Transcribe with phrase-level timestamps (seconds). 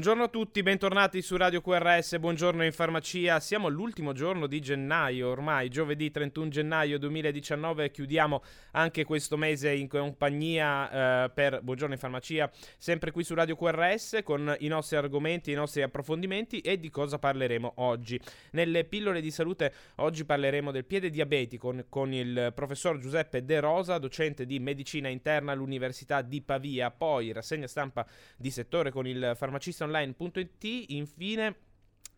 [0.00, 3.38] Buongiorno a tutti, bentornati su Radio QRS, buongiorno in farmacia.
[3.38, 9.88] Siamo all'ultimo giorno di gennaio, ormai giovedì 31 gennaio 2019, chiudiamo anche questo mese in
[9.88, 15.50] compagnia eh, per Buongiorno in farmacia, sempre qui su Radio QRS con i nostri argomenti,
[15.50, 18.18] i nostri approfondimenti e di cosa parleremo oggi.
[18.52, 23.98] Nelle pillole di salute oggi parleremo del piede diabetico con, il professor Giuseppe De Rosa,
[23.98, 28.06] docente di medicina interna all'Università di Pavia, poi rassegna stampa
[28.38, 30.84] di settore con il farmacista farmacistonline.it.
[30.88, 31.56] Infine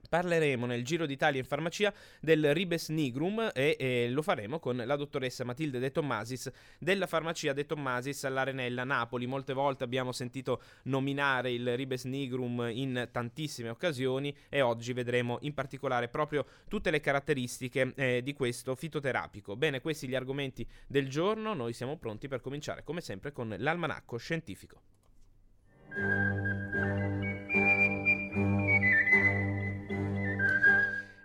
[0.08, 4.96] parleremo nel Giro d'Italia in farmacia del Ribes Nigrum e, e, lo faremo con la
[4.96, 9.26] dottoressa Matilde De Tommasis della farmacia De Tommasis all'Arenella Napoli.
[9.26, 15.54] Molte volte abbiamo sentito nominare il Ribes Nigrum in tantissime occasioni e oggi vedremo in
[15.54, 19.56] particolare proprio tutte le caratteristiche eh, di questo fitoterapico.
[19.56, 24.18] Bene, questi gli argomenti del giorno, noi siamo pronti per cominciare come sempre con l'almanacco
[24.18, 24.80] scientifico.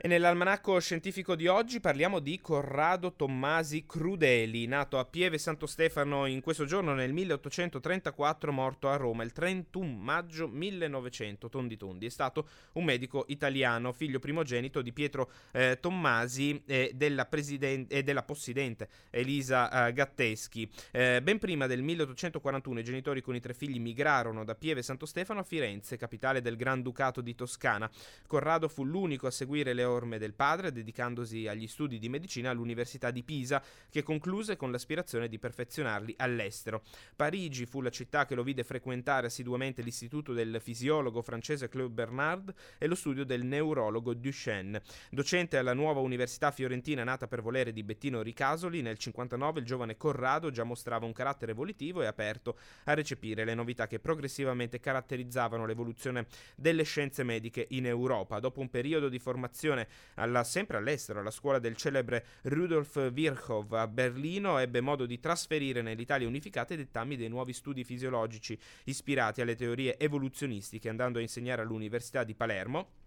[0.08, 6.26] E nell'almanacco scientifico di oggi parliamo di Corrado Tommasi Crudeli, nato a Pieve Santo Stefano
[6.28, 11.50] in questo giorno nel 1834, morto a Roma il 31 maggio 1900.
[11.50, 17.26] Tondi Tondi è stato un medico italiano, figlio primogenito di Pietro eh, Tommasi e della,
[17.26, 20.72] presiden- e della possidente Elisa eh, Gatteschi.
[20.92, 25.06] Eh, ben prima del 1841 i genitori con i tre figli migrarono da Pieve Santo
[25.06, 27.92] Stefano a Firenze, capitale del Granducato di Toscana.
[28.26, 33.12] Corrado fu l'unico a seguire le orme del padre, dedicandosi agli studi di medicina all'Università
[33.12, 36.84] di Pisa, che concluse con l'aspirazione di perfezionarli all'estero.
[37.16, 42.54] Parigi fu la città che lo vide frequentare assiduamente l'istituto del fisiologo francese Claude Bernard
[42.78, 44.82] e lo studio del neurologo Duchenne.
[45.10, 49.98] Docente alla nuova Università Fiorentina nata per volere di Bettino Ricasoli, nel 59 il giovane
[49.98, 55.66] Corrado già mostrava un carattere volitivo e aperto a recepire le novità che progressivamente caratterizzavano
[55.66, 58.40] l'evoluzione delle scienze mediche in Europa.
[58.40, 63.66] Dopo un periodo di formazione alla, sempre all'estero, alla scuola del celebre Rudolf Virchow.
[63.74, 69.42] A Berlino, ebbe modo di trasferire nell'Italia unificata i dettami dei nuovi studi fisiologici ispirati
[69.42, 73.06] alle teorie evoluzionistiche, andando a insegnare all'Università di Palermo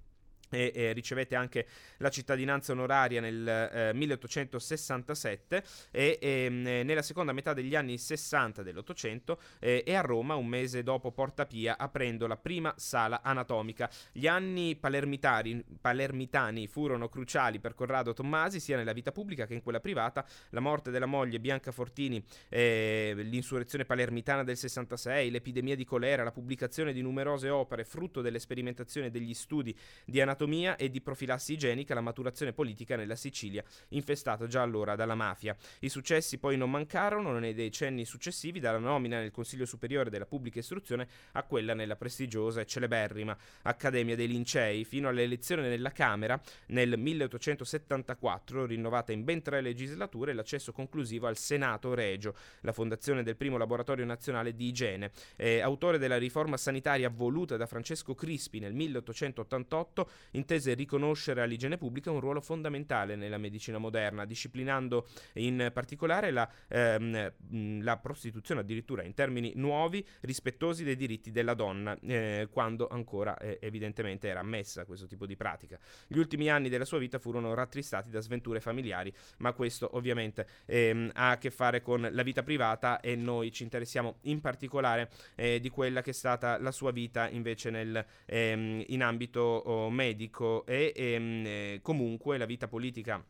[0.51, 1.67] e, e, ricevette anche
[1.99, 8.63] la cittadinanza onoraria nel eh, 1867 e, e ehm, nella seconda metà degli anni 60
[8.63, 13.89] dell'Ottocento eh, e a Roma un mese dopo Porta Pia aprendo la prima sala anatomica.
[14.13, 19.81] Gli anni palermitani, furono cruciali per Corrado Tommasi sia nella vita pubblica che in quella
[19.81, 20.27] privata.
[20.51, 26.33] La morte della moglie Bianca Fortini, eh, l'insurrezione palermitana del 66, l'epidemia di colera, la
[26.33, 31.01] pubblicazione di numerose opere frutto delle sperimentazioni e degli studi di anatomia anatomia e di
[31.01, 35.55] profilassi igienica la maturazione politica nella Sicilia, infestata già allora dalla mafia.
[35.81, 40.61] I successi poi non mancarono nei decenni successivi, dalla nomina nel Consiglio Superiore della Pubblica
[40.61, 46.97] Istruzione a quella nella prestigiosa e celeberrima Accademia dei Lincei, fino all'elezione nella Camera nel
[46.97, 53.59] 1874, rinnovata in ben tre legislature, l'accesso conclusivo al Senato Regio, la fondazione del primo
[53.59, 55.11] laboratorio nazionale di igiene.
[55.37, 62.11] Eh, autore della riforma sanitaria voluta da Francesco Crispi nel 1888, intese riconoscere all'igiene pubblica
[62.11, 69.15] un ruolo fondamentale nella medicina moderna, disciplinando in particolare la, ehm, la prostituzione addirittura in
[69.15, 75.07] termini nuovi, rispettosi dei diritti della donna, eh, quando ancora eh, evidentemente era ammessa questo
[75.07, 75.79] tipo di pratica.
[76.07, 81.11] Gli ultimi anni della sua vita furono rattristati da sventure familiari, ma questo ovviamente ehm,
[81.15, 85.61] ha a che fare con la vita privata e noi ci interessiamo in particolare eh,
[85.61, 90.20] di quella che è stata la sua vita invece nel, ehm, in ambito oh, medico
[90.21, 93.25] medico e, e ehm, eh, comunque la vita politica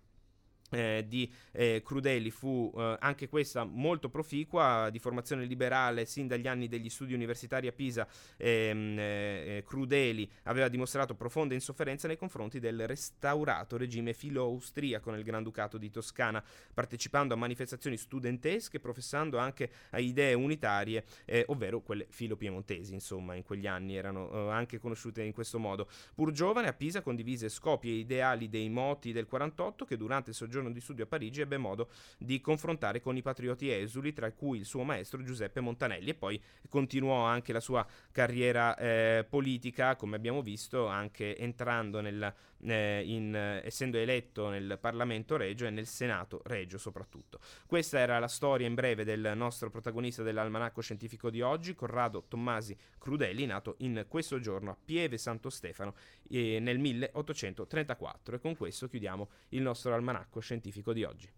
[0.71, 6.47] eh, di eh, Crudeli fu eh, anche questa molto proficua, di formazione liberale sin dagli
[6.47, 8.07] anni degli studi universitari a Pisa.
[8.37, 15.25] Ehm, eh, eh, Crudeli aveva dimostrato profonda insofferenza nei confronti del restaurato regime filo-austriaco nel
[15.25, 22.07] Granducato di Toscana, partecipando a manifestazioni studentesche, professando anche a idee unitarie, eh, ovvero quelle
[22.09, 25.89] filo-piemontesi, insomma, in quegli anni erano anche conosciute in questo modo.
[26.15, 30.37] Pur giovane a Pisa condivise scopi e ideali dei moti del 48 che durante il
[30.37, 34.31] soggiorno giorno di studio a Parigi ebbe modo di confrontare con i patrioti esuli, tra
[34.33, 39.97] cui il suo maestro Giuseppe Montanelli, e poi continuò anche la sua carriera eh, politica,
[39.97, 42.33] come abbiamo visto, anche entrando nel,
[42.65, 47.41] eh, in, eh, essendo eletto nel Parlamento Regio e nel Senato Regio soprattutto.
[47.67, 52.77] Questa era la storia in breve del nostro protagonista dell'almanacco scientifico di oggi, Corrado Tommasi
[52.99, 55.95] Crudeli, nato in questo giorno a Pieve Santo Stefano
[56.29, 58.37] eh, nel 1834.
[58.37, 61.31] E con questo chiudiamo il nostro almanacco scientifico di oggi.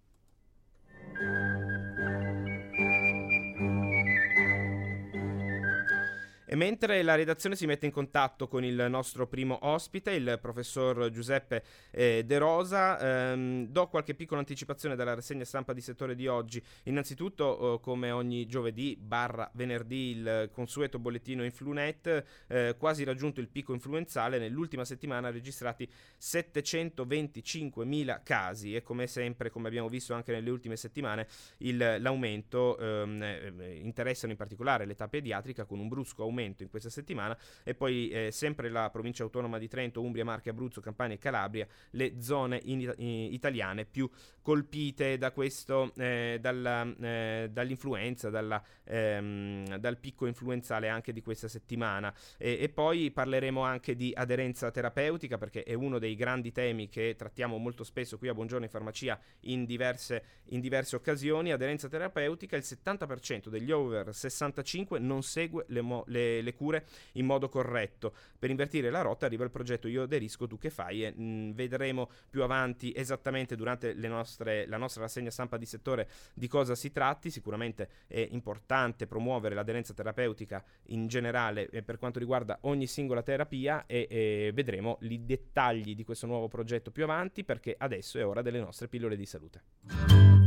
[6.53, 11.09] E mentre la redazione si mette in contatto con il nostro primo ospite, il professor
[11.09, 16.27] Giuseppe eh, De Rosa, ehm, do qualche piccola anticipazione della rassegna stampa di settore di
[16.27, 16.63] oggi.
[16.83, 23.49] Innanzitutto, eh, come ogni giovedì barra venerdì, il consueto bollettino Influnet, eh, quasi raggiunto il
[23.49, 25.91] picco influenzale, nell'ultima settimana registrati
[26.21, 31.27] 725.000 casi e come sempre, come abbiamo visto anche nelle ultime settimane,
[31.61, 36.91] il, l'aumento ehm, eh, interessano in particolare l'età pediatrica con un brusco aumento in questa
[36.91, 41.19] settimana e poi eh, sempre la provincia autonoma di Trento, Umbria, Marche, Abruzzo, Campania e
[41.19, 44.09] Calabria, le zone in, in, italiane più
[44.43, 51.49] colpite da questo, eh, dalla, eh, dall'influenza, dalla, ehm, dal picco influenzale anche di questa
[51.49, 52.13] settimana.
[52.37, 57.15] E, e, poi parleremo anche di aderenza terapeutica perché è uno dei grandi temi che
[57.17, 61.53] trattiamo molto spesso qui a Buongiorno in Farmacia in diverse, in diverse occasioni.
[61.53, 67.27] Aderenza terapeutica, il 70% degli over 65 non segue le, mo- le, le cure in
[67.27, 68.15] modo corretto.
[68.39, 71.51] Per invertire la rotta arriva il progetto Io aderisco, tu che fai e mh, mm,
[71.53, 76.91] vedremo più avanti esattamente durante nostre, la nostra rassegna stampa di settore di cosa si
[76.93, 77.31] tratti.
[77.31, 83.85] Sicuramente è importante promuovere l'aderenza terapeutica in generale eh, per quanto riguarda ogni singola terapia
[83.87, 88.43] e, e vedremo i dettagli di questo nuovo progetto più avanti perché adesso è ora
[88.43, 90.42] delle nostre pillole di salute.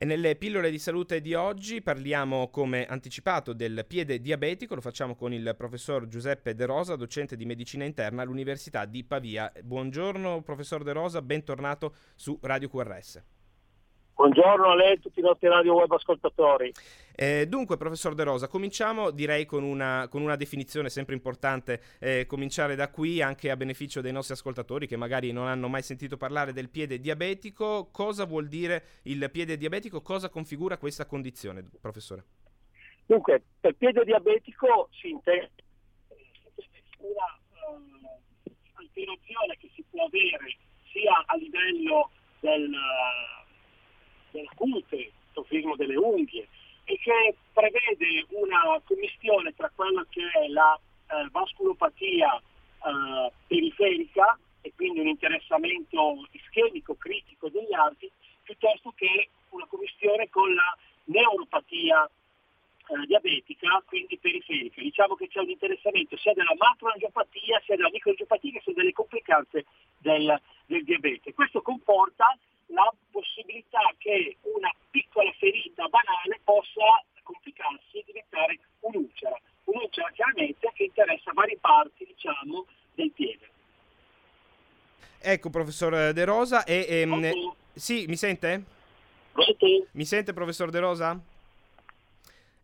[0.00, 4.76] E nelle pillole di salute di oggi parliamo, come anticipato, del piede diabetico.
[4.76, 9.52] Lo facciamo con il professor Giuseppe De Rosa, docente di medicina interna all'Università di Pavia.
[9.60, 13.37] Buongiorno, professor De Rosa, bentornato su Radio QRS.
[14.18, 16.72] Buongiorno a lei e a tutti i nostri radio web ascoltatori.
[17.14, 22.26] Eh, dunque, professor De Rosa, cominciamo direi con una, con una definizione sempre importante, eh,
[22.26, 26.16] cominciare da qui anche a beneficio dei nostri ascoltatori che magari non hanno mai sentito
[26.16, 27.90] parlare del piede diabetico.
[27.92, 30.02] Cosa vuol dire il piede diabetico?
[30.02, 32.24] Cosa configura questa condizione, professore?
[33.06, 35.52] Dunque, per piede diabetico si intende
[36.98, 37.38] una
[37.70, 38.10] uh,
[38.72, 40.56] alterazione che si può avere
[40.90, 42.10] sia a livello
[42.40, 42.68] del
[44.38, 46.46] della cute, sofismo delle unghie,
[46.84, 50.78] e che prevede una commistione tra quella che è la
[51.10, 58.10] eh, vasculopatia eh, periferica e quindi un interessamento ischemico critico degli arti,
[58.42, 62.04] piuttosto che una commistione con la neuropatia
[62.88, 64.80] eh, diabetica, quindi periferica.
[64.80, 69.66] Diciamo che c'è un interessamento sia della macroangiopatia sia della microangiopatia che sono delle complicanze
[69.98, 71.34] del, del diabete.
[71.34, 72.36] Questo comporta
[72.68, 79.38] la possibilità che una piccola ferita banale possa complicarsi e diventare un'ulcera.
[79.64, 83.48] Un'ulcera chiaramente che interessa varie parti diciamo, del piede.
[85.20, 86.64] Ecco, professor De Rosa.
[86.64, 88.64] E, ehm, sì, mi sente?
[89.92, 91.20] Mi sente, professor De Rosa?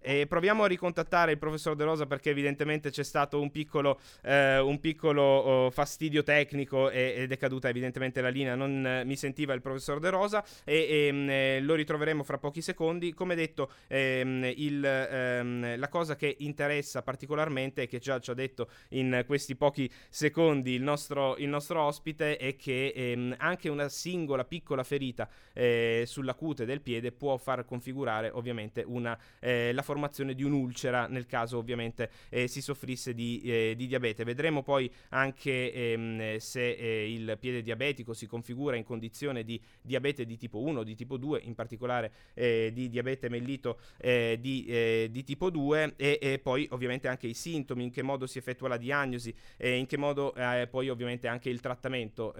[0.06, 4.58] E proviamo a ricontattare il professor De Rosa perché evidentemente c'è stato un piccolo, eh,
[4.58, 9.16] un piccolo oh, fastidio tecnico e, ed è caduta evidentemente la linea, non eh, mi
[9.16, 13.14] sentiva il professor De Rosa e, e mm, eh, lo ritroveremo fra pochi secondi.
[13.14, 18.34] Come detto, ehm, il, ehm, la cosa che interessa particolarmente e che già ci ha
[18.34, 23.88] detto in questi pochi secondi il nostro, il nostro ospite è che ehm, anche una
[23.88, 29.80] singola piccola ferita eh, sulla cute del piede può far configurare ovviamente una, eh, la
[29.80, 34.24] formazione formazione di un'ulcera nel caso ovviamente eh, si soffrisse di, eh, di, diabete.
[34.24, 40.26] Vedremo poi anche ehm, se eh, il piede diabetico si configura in condizione di diabete
[40.26, 45.08] di tipo 1, di tipo 2, in particolare eh, di diabete mellito eh, di, eh,
[45.12, 48.66] di, tipo 2 e, e, poi ovviamente anche i sintomi, in che modo si effettua
[48.66, 50.34] la diagnosi e in che modo
[50.70, 52.34] poi ovviamente anche il trattamento.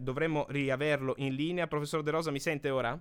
[0.00, 1.66] dovremmo riaverlo in linea.
[1.66, 3.00] Professor De Rosa, mi sente ora?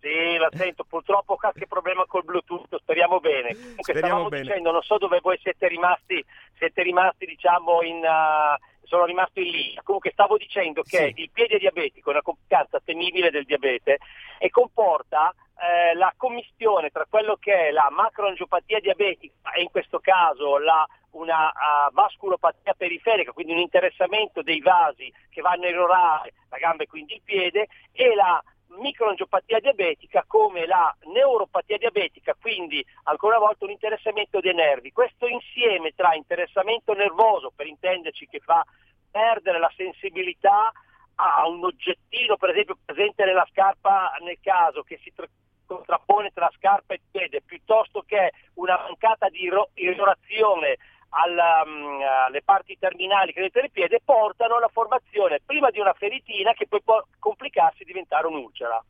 [0.00, 3.54] Sì, la sento, purtroppo qualche problema col Bluetooth, speriamo bene.
[3.54, 4.42] Comunque speriamo bene.
[4.42, 6.24] dicendo, non so dove voi siete rimasti,
[6.56, 7.96] siete rimasti diciamo in...
[7.96, 9.82] Uh, sono rimasto in linea.
[9.82, 11.20] Comunque stavo dicendo che sì.
[11.20, 13.98] il piede diabetico è una complicanza temibile del diabete
[14.38, 19.98] e comporta eh, la commistione tra quello che è la macroangiopatia diabetica e in questo
[19.98, 26.32] caso la, una uh, vasculopatia periferica, quindi un interessamento dei vasi che vanno a erorare
[26.48, 32.84] la gamba e quindi il piede, e la microangiopatia diabetica come la neuropatia diabetica, quindi
[33.04, 34.92] ancora una volta un interessamento dei nervi.
[34.92, 38.64] Questo insieme tra interessamento nervoso, per intenderci, che fa
[39.10, 40.70] perdere la sensibilità
[41.16, 45.26] a un oggettino, per esempio presente nella scarpa nel caso che si tra-
[45.66, 50.78] contrappone tra scarpa e piede, piuttosto che una mancata di iro- irrorazione
[51.10, 56.52] alla, um, alle parti terminali che del piede portano alla formazione prima di una feritina
[56.52, 58.82] che poi può complicarsi e diventare un'ulcera.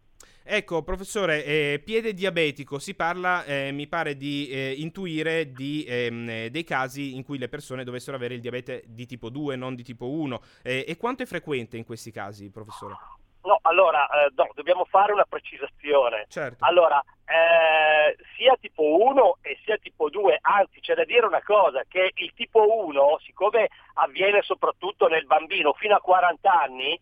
[0.51, 6.47] Ecco, professore, eh, piede diabetico, si parla, eh, mi pare di eh, intuire, di, ehm,
[6.47, 9.83] dei casi in cui le persone dovessero avere il diabete di tipo 2, non di
[9.83, 10.41] tipo 1.
[10.63, 12.95] Eh, e quanto è frequente in questi casi, professore?
[13.49, 16.27] No, allora, eh, no, dobbiamo fare una precisazione.
[16.29, 16.63] Certo.
[16.67, 21.83] Allora, eh, sia tipo 1 e sia tipo 2, anzi c'è da dire una cosa,
[21.89, 27.01] che il tipo 1, siccome avviene soprattutto nel bambino fino a 40 anni,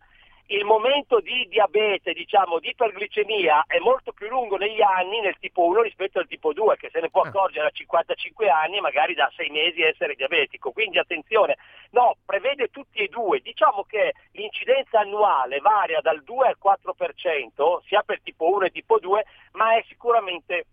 [0.48, 5.64] il momento di diabete, diciamo, di iperglicemia è molto più lungo negli anni nel tipo
[5.64, 7.28] 1 rispetto al tipo 2, che se ne può ah.
[7.28, 10.70] accorgere a 55 anni e magari da 6 mesi essere diabetico.
[10.70, 11.56] Quindi attenzione,
[11.90, 13.40] no, prevede tutti e due.
[13.40, 19.00] Diciamo che l'incidenza annuale varia dal 2 al 4%, sia per tipo 1 e tipo
[19.00, 20.66] 2, ma è sicuramente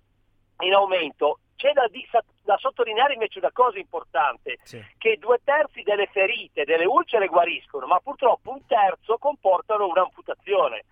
[0.60, 1.39] in aumento.
[1.63, 1.88] C'è da,
[2.43, 4.84] da, sottolineare invece una cosa importante, sì.
[4.98, 10.84] che due terzi delle ferite, delle ulcere guariscono, ma purtroppo un terzo comportano un'amputazione.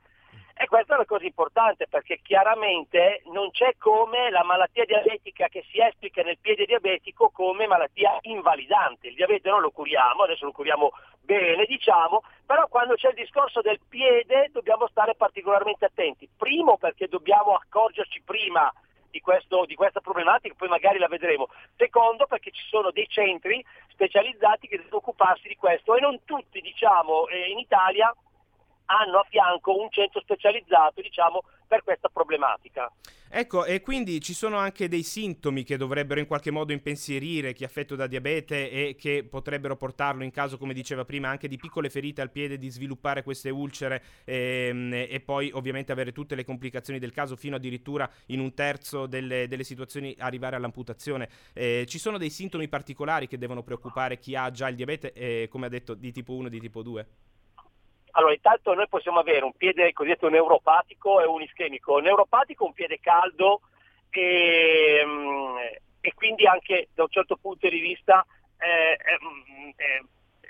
[0.55, 5.65] E questa è una cosa importante perché chiaramente non c'è come la malattia diabetica che
[5.69, 9.09] si esplica nel piede diabetico come malattia invalidante.
[9.09, 13.59] Il diabete non lo curiamo, adesso lo curiamo bene, diciamo, però quando c'è il discorso
[13.59, 16.29] del piede dobbiamo stare particolarmente attenti.
[16.37, 18.71] Primo perché dobbiamo accorgerci prima
[19.11, 21.47] di, questo, di, questa problematica, poi magari la vedremo.
[21.75, 26.61] Secondo perché ci sono dei centri specializzati che devono occuparsi di questo e non tutti
[26.61, 28.13] diciamo, eh, in Italia
[28.85, 32.91] hanno a fianco un centro specializzato diciamo, per questa problematica.
[33.33, 37.63] Ecco, e quindi ci sono anche dei sintomi che dovrebbero in qualche modo impensierire chi
[37.63, 41.55] è affetto da diabete e che potrebbero portarlo in caso, come diceva prima, anche di
[41.55, 46.43] piccole ferite al piede, di sviluppare queste ulcere ehm, e poi ovviamente avere tutte le
[46.43, 51.29] complicazioni del caso fino addirittura in un terzo delle, delle situazioni arrivare all'amputazione.
[51.53, 55.47] Eh, ci sono dei sintomi particolari che devono preoccupare chi ha già il diabete, eh,
[55.49, 57.07] come ha detto, di tipo 1 e di tipo 2?
[58.11, 61.99] Allora, intanto noi possiamo avere un piede cosiddetto neuropatico e un ischemico.
[61.99, 63.61] Neuropatico un piede caldo
[64.09, 65.57] e, mm,
[66.01, 68.25] e quindi anche da un certo punto di vista
[68.57, 69.17] è, è,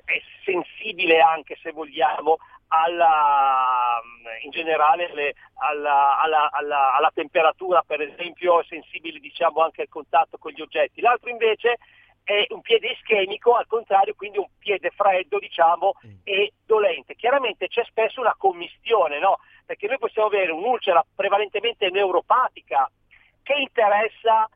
[0.06, 2.38] è, sensibile anche se vogliamo
[2.68, 4.02] alla,
[4.44, 10.38] in generale le, alla, alla, alla, temperatura, per esempio è sensibile diciamo, anche al contatto
[10.38, 11.02] con gli oggetti.
[11.02, 11.78] L'altro invece
[12.24, 16.12] è un piede ischemico, al contrario, quindi un piede freddo, diciamo, mm.
[16.24, 17.16] e dolente.
[17.16, 19.40] Chiaramente c'è spesso una commistione, no?
[19.66, 22.90] Perché noi possiamo avere un'ulcera prevalentemente neuropatica
[23.44, 24.48] che interessa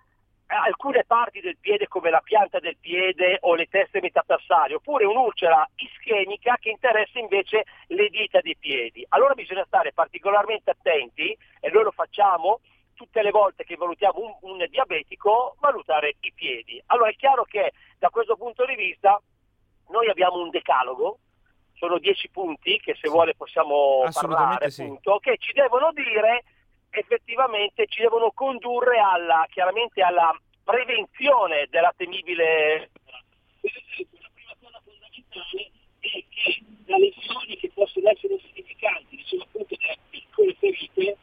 [0.47, 5.67] alcune parti del piede come la pianta del piede o le teste metatarsarie, oppure un'ulcera
[5.75, 9.03] ischemica che interessa invece le dita dei piedi.
[9.09, 12.59] Allora bisogna stare particolarmente attenti, e noi lo facciamo,
[12.95, 16.81] tutte le volte che valutiamo un, un, diabetico, valutare i piedi.
[16.87, 19.21] Allora è chiaro che da questo punto di vista
[19.89, 21.19] noi abbiamo un decalogo,
[21.73, 24.81] sono dieci punti che se vuole possiamo parlare, sì.
[24.81, 26.43] appunto, che ci devono dire
[26.89, 30.33] effettivamente, ci devono condurre alla, chiaramente alla
[30.63, 32.89] prevenzione della temibile...
[33.61, 39.97] La prima cosa fondamentale è che le lesioni che possono essere significanti, sono appunto delle
[40.09, 41.17] piccole ferite,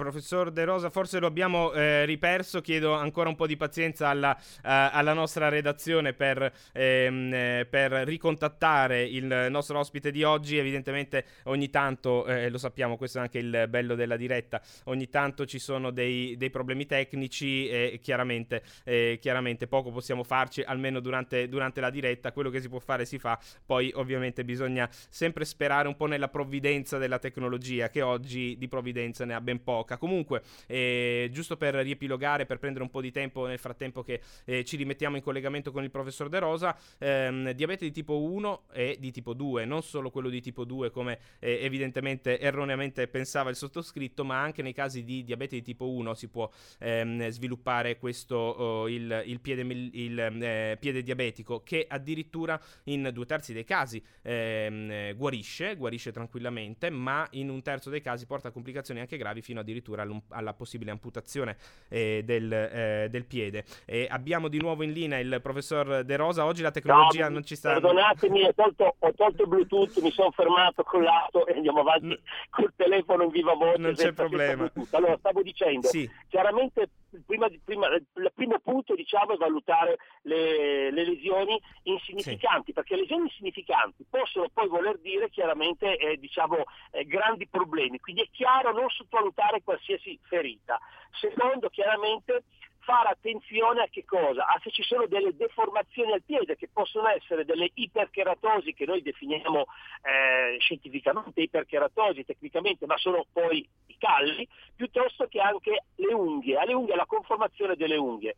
[0.00, 4.34] Professor De Rosa, forse lo abbiamo eh, riperso, chiedo ancora un po' di pazienza alla,
[4.34, 10.56] uh, alla nostra redazione per, ehm, eh, per, ricontattare il nostro ospite di oggi.
[10.56, 15.44] Evidentemente ogni tanto, eh, lo sappiamo, questo è anche il bello della diretta, ogni tanto
[15.44, 21.46] ci sono dei, dei problemi tecnici e chiaramente, eh, chiaramente, poco possiamo farci, almeno durante,
[21.46, 25.88] durante la diretta, quello che si può fare si fa, poi ovviamente bisogna sempre sperare
[25.88, 29.96] un po' nella provvidenza della tecnologia, che oggi di provvidenza ne ha ben poca gioca.
[29.96, 34.64] Comunque, eh, giusto per riepilogare, per prendere un po' di tempo nel frattempo che eh,
[34.64, 38.96] ci rimettiamo in collegamento con il professor De Rosa, ehm, diabete di tipo 1 e
[38.98, 43.56] di tipo 2, non solo quello di tipo 2 come eh, evidentemente erroneamente pensava il
[43.56, 48.36] sottoscritto, ma anche nei casi di diabete di tipo 1 si può ehm, sviluppare questo
[48.36, 54.02] oh, il, il, piede, il eh, piede, diabetico che addirittura in due terzi dei casi
[54.22, 59.42] ehm, guarisce, guarisce tranquillamente, ma in un terzo dei casi porta a complicazioni anche gravi
[59.42, 61.56] fino addirittura addirittura alla possibile amputazione
[61.88, 63.64] eh, del, eh, del, piede.
[63.84, 66.44] E abbiamo di nuovo in linea il professor De Rosa.
[66.44, 67.72] Oggi la tecnologia no, non ci sta.
[67.72, 72.16] Perdonatemi, ho tolto, ho tolto Bluetooth, mi sono fermato con l'auto e andiamo avanti no.
[72.50, 73.78] col telefono in viva voce.
[73.78, 74.70] Non c'è problema.
[74.90, 76.08] Allora, stavo dicendo, sì.
[76.28, 76.88] chiaramente
[77.26, 82.72] prima, prima, il primo punto diciamo, è valutare le, le lesioni insignificanti, sì.
[82.72, 87.98] perché lesioni insignificanti possono poi voler dire chiaramente eh, diciamo, eh, grandi problemi.
[87.98, 90.78] Quindi è chiaro non sottovalutare qualsiasi ferita.
[91.20, 92.44] Secondo, chiaramente
[92.80, 94.46] fare attenzione a che cosa?
[94.46, 99.02] A se ci sono delle deformazioni al piede che possono essere delle ipercheratosi che noi
[99.02, 99.66] definiamo
[100.02, 106.72] eh, scientificamente ipercheratosi tecnicamente, ma sono poi i calli, piuttosto che anche le unghie, alle
[106.72, 108.36] unghie la conformazione delle unghie.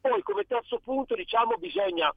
[0.00, 2.12] Poi come terzo punto diciamo bisogna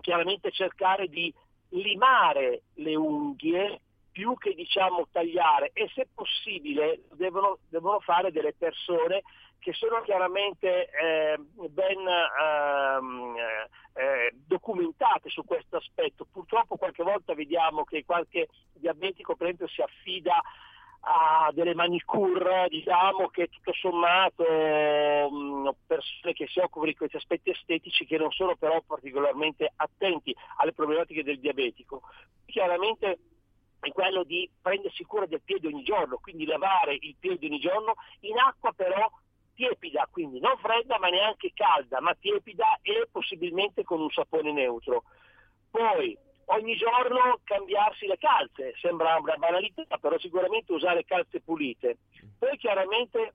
[0.00, 1.32] chiaramente cercare di
[1.70, 3.80] limare le unghie
[4.16, 9.22] più che diciamo tagliare e se possibile devono, devono fare delle persone
[9.58, 11.36] che sono chiaramente eh,
[11.68, 13.34] ben ehm,
[13.92, 16.26] eh, documentate su questo aspetto.
[16.32, 20.40] Purtroppo qualche volta vediamo che qualche diabetico per esempio si affida
[21.00, 27.50] a delle manicure, diciamo che tutto sommato mm, persone che si occupano di questi aspetti
[27.50, 32.00] estetici che non sono però particolarmente attenti alle problematiche del diabetico.
[32.46, 33.18] Chiaramente
[33.86, 37.94] è quello di prendersi cura del piede ogni giorno, quindi lavare il piede ogni giorno
[38.20, 39.08] in acqua però
[39.54, 45.04] tiepida, quindi non fredda ma neanche calda, ma tiepida e possibilmente con un sapone neutro.
[45.70, 51.98] Poi ogni giorno cambiarsi le calze, sembra una banalità, però sicuramente usare calze pulite.
[52.38, 53.34] Poi chiaramente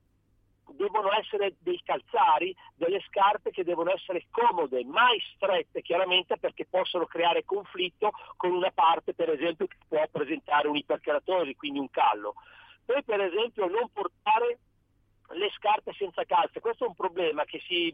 [0.75, 7.05] devono essere dei calzari, delle scarpe che devono essere comode, mai strette chiaramente perché possono
[7.05, 12.35] creare conflitto con una parte per esempio che può presentare un'iperkeratosi, quindi un callo.
[12.85, 14.59] Poi per esempio non portare
[15.33, 17.93] le scarpe senza calze, questo è un problema che, si,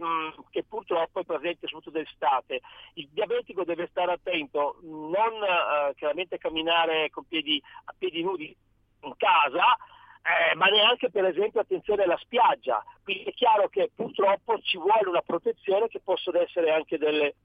[0.49, 2.61] che, purtroppo è presente soprattutto d'estate.
[2.93, 8.55] Il diabetico deve stare attento, non uh, chiaramente camminare con piedi, a piedi nudi
[9.01, 9.77] in casa,
[10.21, 12.83] eh, ma neanche per esempio attenzione alla spiaggia.
[13.03, 17.35] Quindi è chiaro che purtroppo ci vuole una protezione che possono essere anche delle,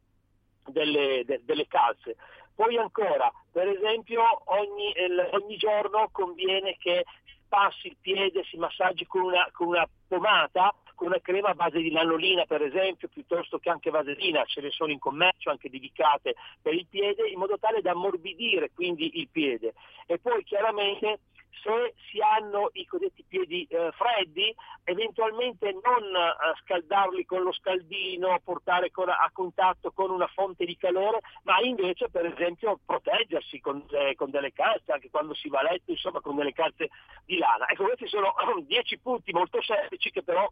[0.67, 2.17] delle, de, delle calze.
[2.55, 7.05] Poi ancora, per esempio, ogni, el, ogni giorno conviene che
[7.49, 11.81] passi il piede, si massaggi con una, con una pomata, con una crema a base
[11.81, 16.35] di lanolina per esempio, piuttosto che anche vaselina, ce ne sono in commercio anche dedicate
[16.63, 19.75] per il piede, in modo tale da ammorbidire quindi il piede.
[20.07, 21.21] E poi chiaramente
[21.61, 28.41] se si hanno i cosiddetti piedi eh, freddi, eventualmente non eh, scaldarli con lo scaldino,
[28.43, 33.85] portare con, a contatto con una fonte di calore, ma invece per esempio proteggersi con,
[33.91, 36.89] eh, con, delle calze, anche quando si va a letto, insomma con delle calze
[37.25, 37.69] di lana.
[37.69, 38.35] Ecco, questi sono
[38.67, 40.49] dieci punti molto semplici che però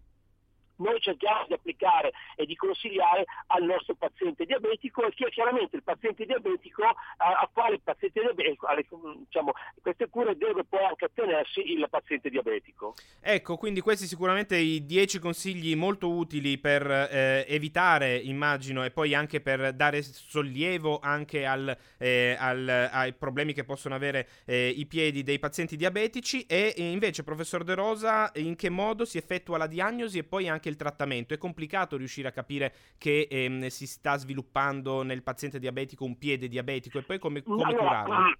[0.81, 6.25] noi cerchiamo di applicare e di consigliare al nostro paziente diabetico e chiaramente il paziente
[6.25, 8.87] diabetico a quale paziente diabetico, alle,
[9.25, 12.95] diciamo, queste cure deve poi anche attenersi il paziente diabetico.
[13.21, 19.15] Ecco, quindi questi sicuramente i 10 consigli molto utili per eh, evitare, immagino, e poi
[19.15, 24.87] anche per dare sollievo anche al, eh, al, ai problemi che possono avere eh, i
[24.87, 29.67] piedi dei pazienti diabetici e invece, professor De Rosa, in che modo si effettua la
[29.67, 31.35] diagnosi e poi anche il trattamento.
[31.35, 36.49] È complicato riuscire a capire che ehm, si sta sviluppando nel paziente diabetico un piede
[36.49, 38.15] diabetico e poi come, come allora, curarlo?
[38.15, 38.33] Mm,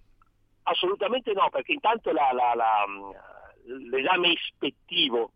[0.63, 2.85] assolutamente no, perché intanto la, la, la,
[3.91, 5.33] l'esame ispettivo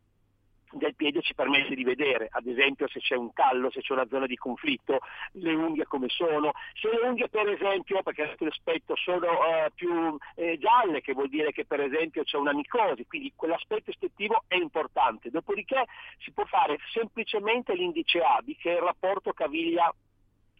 [0.74, 4.06] del piede ci permette di vedere, ad esempio se c'è un callo, se c'è una
[4.08, 5.00] zona di conflitto,
[5.32, 10.58] le unghie come sono, se le unghie per esempio, perché l'aspetto sono uh, più eh,
[10.58, 15.30] gialle, che vuol dire che per esempio c'è una micosi, quindi quell'aspetto istettivo è importante.
[15.30, 15.84] Dopodiché
[16.18, 19.92] si può fare semplicemente l'indice ABI, che è il rapporto caviglia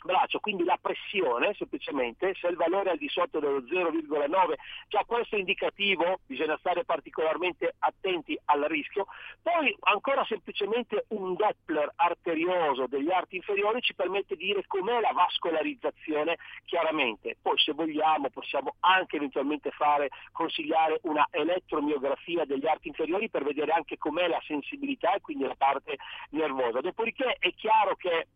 [0.04, 4.54] braccio, quindi la pressione semplicemente, se il valore è al di sotto dello 0,9,
[4.88, 9.06] già questo è indicativo, bisogna stare particolarmente attenti al rischio,
[9.42, 15.12] poi ancora semplicemente un Doppler arterioso degli arti inferiori ci permette di dire com'è la
[15.12, 23.30] vascolarizzazione chiaramente, poi se vogliamo possiamo anche eventualmente fare, consigliare una elettromiografia degli arti inferiori
[23.30, 25.96] per vedere anche com'è la sensibilità e quindi la parte
[26.30, 28.26] nervosa, dopodiché è chiaro che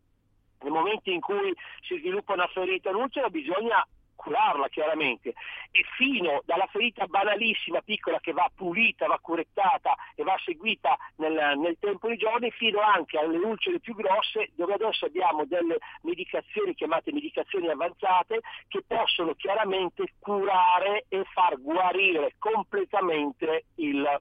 [0.61, 3.87] nel momento in cui si sviluppa una ferita ulcera bisogna
[4.19, 5.33] curarla chiaramente.
[5.71, 11.57] E fino dalla ferita banalissima, piccola, che va pulita, va curettata e va seguita nel,
[11.57, 16.75] nel tempo di giorni, fino anche alle ulcere più grosse, dove adesso abbiamo delle medicazioni
[16.75, 24.21] chiamate medicazioni avanzate che possono chiaramente curare e far guarire completamente il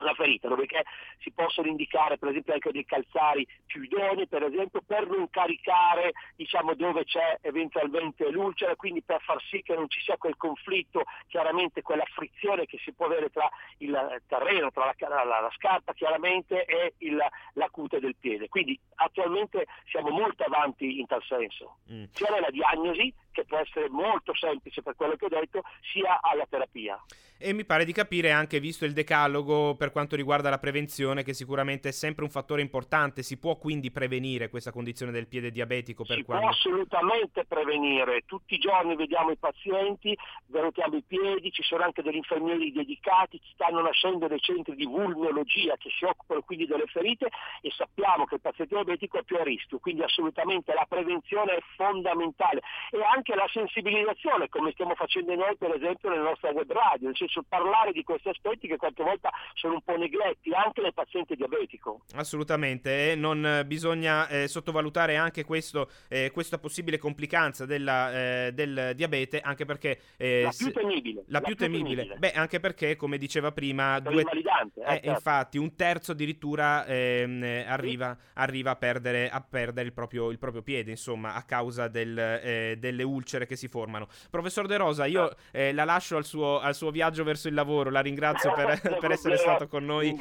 [0.00, 0.84] la ferita, dopodiché
[1.18, 6.12] si possono indicare per esempio anche dei calzari più idonei, per esempio per non caricare
[6.36, 11.04] diciamo, dove c'è eventualmente l'ulcera, quindi per far sì che non ci sia quel conflitto,
[11.28, 15.92] chiaramente quella frizione che si può avere tra il terreno, tra la, la, la scarpa
[15.92, 17.18] chiaramente e il,
[17.54, 18.48] la cute del piede.
[18.48, 22.04] Quindi attualmente siamo molto avanti in tal senso, mm.
[22.12, 26.46] sia nella diagnosi che può essere molto semplice per quello che ho detto, sia alla
[26.46, 27.00] terapia.
[27.42, 31.32] E mi pare di capire anche, visto il decalogo per quanto riguarda la prevenzione, che
[31.32, 33.22] sicuramente è sempre un fattore importante.
[33.22, 36.04] Si può quindi prevenire questa condizione del piede diabetico?
[36.04, 36.44] Per si quando...
[36.44, 38.24] può assolutamente prevenire.
[38.26, 40.14] Tutti i giorni vediamo i pazienti,
[40.48, 45.78] valutiamo i piedi, ci sono anche degli infermieri dedicati, stanno nascendo dei centri di vulneologia
[45.78, 47.30] che si occupano quindi delle ferite
[47.62, 49.78] e sappiamo che il paziente diabetico è più a rischio.
[49.78, 55.74] Quindi assolutamente la prevenzione è fondamentale e anche la sensibilizzazione, come stiamo facendo noi per
[55.74, 57.06] esempio nella nostra web radio.
[57.08, 60.92] Nel senso parlare di questi aspetti che qualche volta sono un po' negletti anche nel
[60.92, 62.02] paziente diabetico.
[62.14, 68.92] Assolutamente, e non bisogna eh, sottovalutare anche questo, eh, questa possibile complicanza della, eh, del
[68.94, 70.00] diabete, anche perché...
[70.16, 71.24] Eh, la più temibile.
[71.28, 72.02] La, la più, temibile.
[72.02, 72.18] temibile.
[72.18, 74.26] Beh, anche perché, come diceva prima, due, eh,
[74.74, 75.08] certo.
[75.08, 78.28] infatti un terzo addirittura ehm, arriva, sì.
[78.34, 82.76] arriva, a perdere, a perdere il, proprio, il, proprio, piede, insomma, a causa del, eh,
[82.78, 84.08] delle ulcere che si formano.
[84.30, 87.90] Professor De Rosa, io la lascio al suo, al suo viaggio viaggio verso il lavoro.
[87.90, 90.16] La ringrazio per, per essere stato con noi.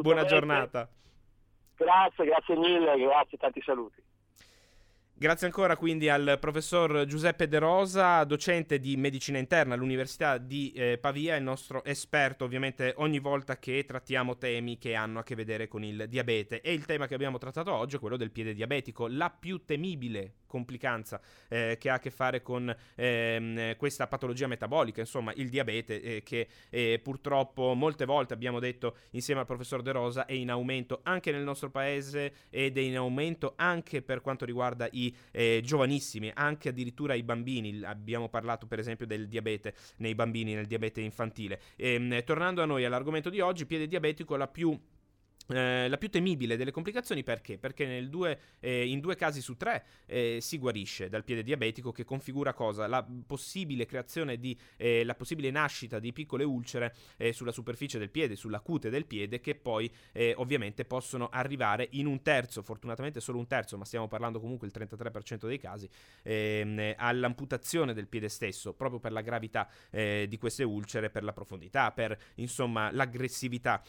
[0.00, 0.88] Buona giornata.
[1.76, 4.00] Grazie, grazie mille, grazie, tanti saluti.
[5.14, 10.98] Grazie ancora quindi al professor Giuseppe De Rosa, docente di medicina interna all'Università di eh,
[10.98, 15.68] Pavia, il nostro esperto ovviamente ogni volta che trattiamo temi che hanno a che vedere
[15.68, 16.60] con il diabete.
[16.60, 20.38] E il tema che abbiamo trattato oggi è quello del piede diabetico, la più temibile
[20.52, 26.02] complicanza eh, che ha a che fare con ehm, questa patologia metabolica, insomma il diabete
[26.02, 30.50] eh, che eh, purtroppo molte volte abbiamo detto insieme al professor De Rosa è in
[30.50, 35.62] aumento anche nel nostro paese ed è in aumento anche per quanto riguarda i eh,
[35.64, 41.00] giovanissimi, anche addirittura i bambini, abbiamo parlato per esempio del diabete nei bambini, nel diabete
[41.00, 41.60] infantile.
[41.76, 44.78] E, ehm, tornando a noi all'argomento di oggi, piede diabetico la più
[45.48, 47.58] eh, la più temibile delle complicazioni perché?
[47.58, 52.04] Perché due, eh, in due casi su tre eh, si guarisce dal piede diabetico che
[52.04, 52.86] configura cosa?
[52.86, 58.10] La possibile creazione di, eh, la possibile nascita di piccole ulcere eh, sulla superficie del
[58.10, 59.90] piede, sulla cute del piede che poi
[60.36, 64.72] ovviamente possono arrivare in un terzo, fortunatamente solo un terzo, ma stiamo parlando comunque il
[64.74, 65.88] 33% dei casi,
[66.22, 71.90] ehm, all'amputazione del piede stesso, proprio per la gravità di queste ulcere, per la profondità,
[71.92, 73.82] per insomma l'aggressività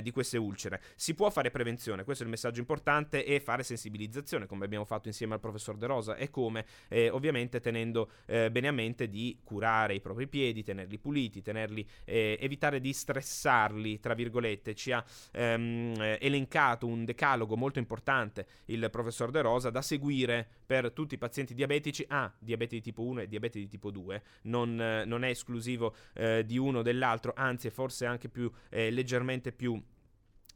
[0.00, 0.80] di queste ulcere.
[0.96, 5.08] Si può fare prevenzione, questo è il messaggio importante, e fare sensibilizzazione, come abbiamo fatto
[5.08, 9.38] insieme al professor De Rosa, e come eh, ovviamente tenendo eh, bene a mente di
[9.42, 14.74] curare i propri piedi, tenerli puliti, tenerli, eh, evitare di stressarli, tra virgolette.
[14.74, 20.92] Ci ha ehm, elencato un decalogo molto importante il professor De Rosa da seguire per
[20.92, 22.04] tutti i pazienti diabetici.
[22.08, 26.44] Ah, diabete di tipo 1 e diabete di tipo 2, non, non è esclusivo eh,
[26.44, 29.80] di uno o dell'altro, anzi è forse anche più eh, leggermente più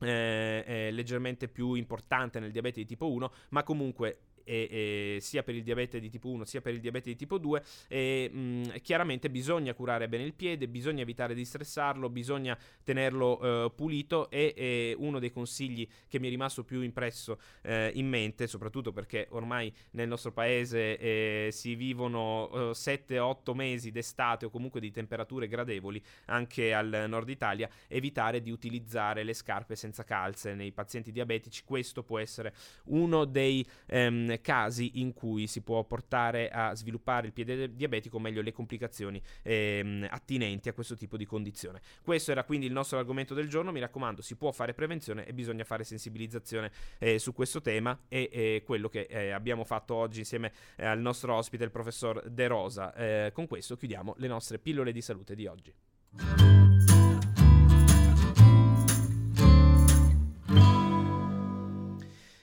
[0.01, 5.55] eh, leggermente più importante nel diabete di tipo 1, ma comunque e, e sia per
[5.55, 9.29] il diabete di tipo 1 sia per il diabete di tipo 2 e mh, chiaramente
[9.29, 14.95] bisogna curare bene il piede, bisogna evitare di stressarlo, bisogna tenerlo eh, pulito e, e,
[14.99, 19.73] uno dei consigli che mi è rimasto più impresso eh, in mente, soprattutto perché ormai
[19.91, 26.73] nel nostro paese eh, si vivono 7-8 mesi d'estate o comunque di temperature gradevoli anche
[26.73, 32.19] al nord Italia, evitare di utilizzare le scarpe senza calze nei pazienti diabetici, questo può
[32.19, 38.17] essere uno dei ehm, casi in cui si può portare a sviluppare il piede diabetico,
[38.17, 41.81] o meglio le complicazioni ehm, attinenti a questo tipo di condizione.
[42.03, 45.33] Questo era quindi il nostro argomento del giorno, mi raccomando, si può fare prevenzione e
[45.33, 50.21] bisogna fare sensibilizzazione eh, su questo tema e eh, quello che eh, abbiamo fatto oggi
[50.21, 52.95] insieme eh, al nostro ospite, il professor De Rosa.
[52.95, 56.98] Eh, con questo chiudiamo le nostre pillole di salute di oggi.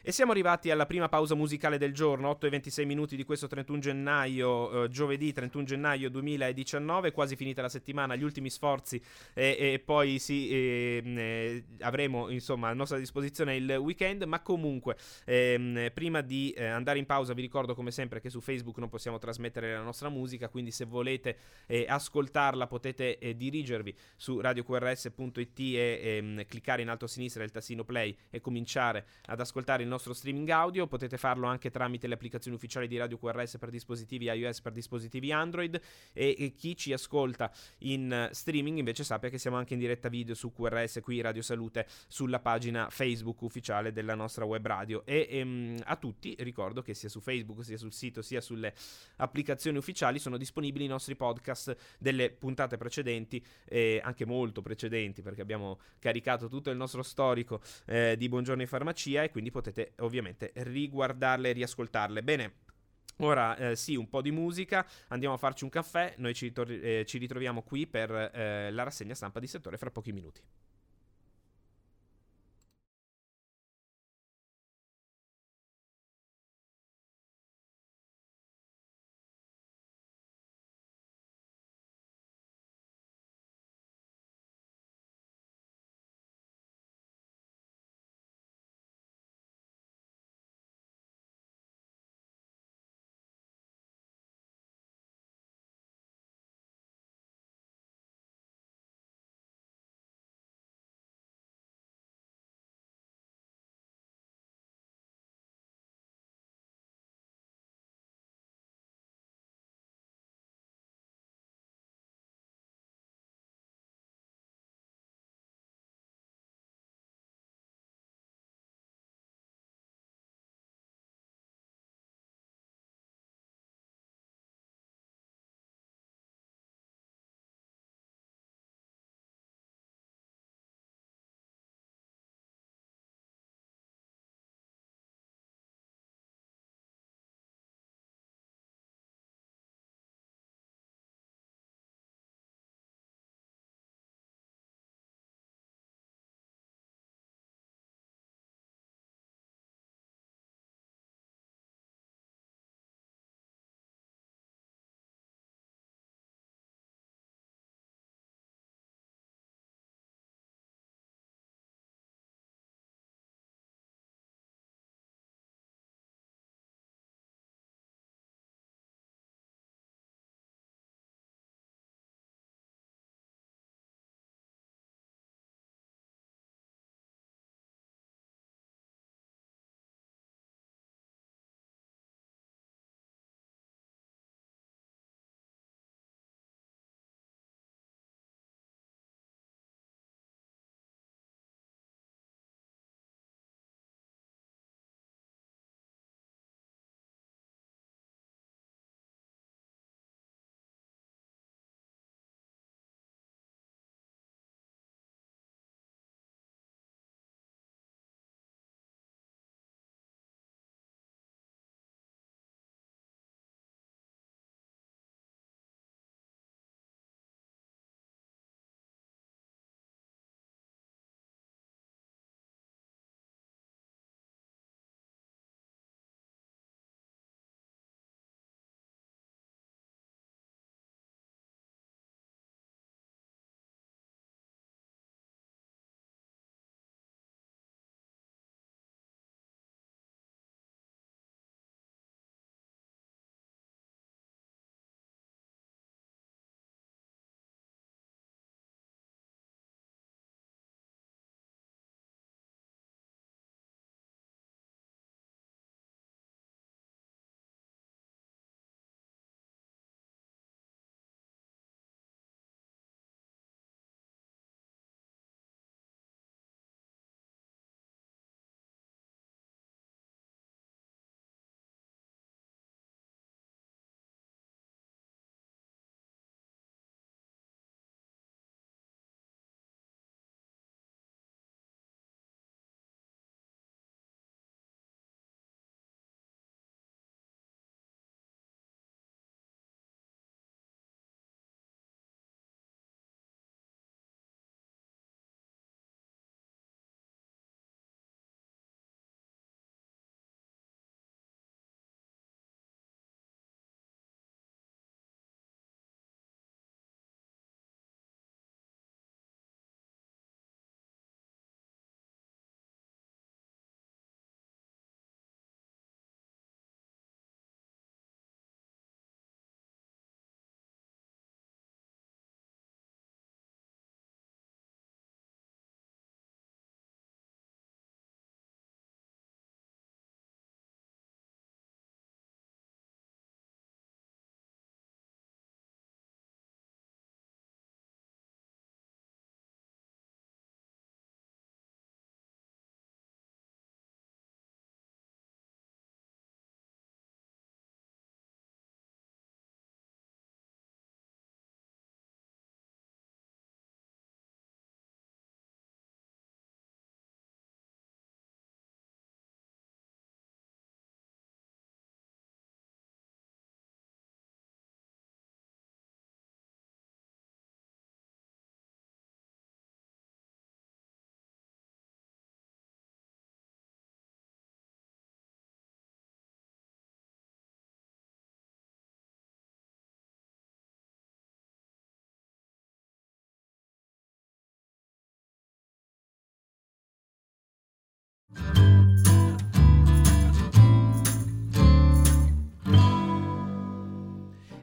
[0.08, 3.48] E siamo arrivati alla prima pausa musicale del giorno, 8 e 26 minuti di questo
[3.48, 9.02] 31 gennaio, eh, giovedì 31 gennaio 2019, quasi finita la settimana, gli ultimi sforzi
[9.34, 15.90] e, e poi sì, e, avremo insomma a nostra disposizione il weekend, ma comunque ehm,
[15.92, 19.18] prima di eh, andare in pausa vi ricordo come sempre che su Facebook non possiamo
[19.18, 26.00] trasmettere la nostra musica, quindi se volete eh, ascoltarla potete eh, dirigervi su radioqrs.it e
[26.04, 29.94] ehm, cliccare in alto a sinistra il tassino play e cominciare ad ascoltare il nostro
[29.96, 34.26] nostro streaming audio, potete farlo anche tramite le applicazioni ufficiali di Radio QRS per dispositivi
[34.26, 35.80] iOS, per dispositivi Android.
[36.14, 40.36] E, e chi ci ascolta in streaming invece sappia che siamo anche in diretta video
[40.36, 45.06] su QRS qui Radio Salute sulla pagina Facebook ufficiale della nostra web radio.
[45.06, 48.74] E ehm, a tutti ricordo che sia su Facebook sia sul sito sia sulle
[49.18, 55.42] applicazioni ufficiali sono disponibili i nostri podcast delle puntate precedenti e anche molto precedenti perché
[55.42, 60.52] abbiamo caricato tutto il nostro storico eh, di Buongiorno in Farmacia e quindi potete ovviamente
[60.56, 62.24] riguardarle e riascoltarle.
[62.24, 62.54] Bene.
[63.20, 66.70] Ora eh, sì, un po' di musica, andiamo a farci un caffè, noi ci, ritor-
[66.70, 70.42] eh, ci ritroviamo qui per eh, la rassegna stampa di settore fra pochi minuti.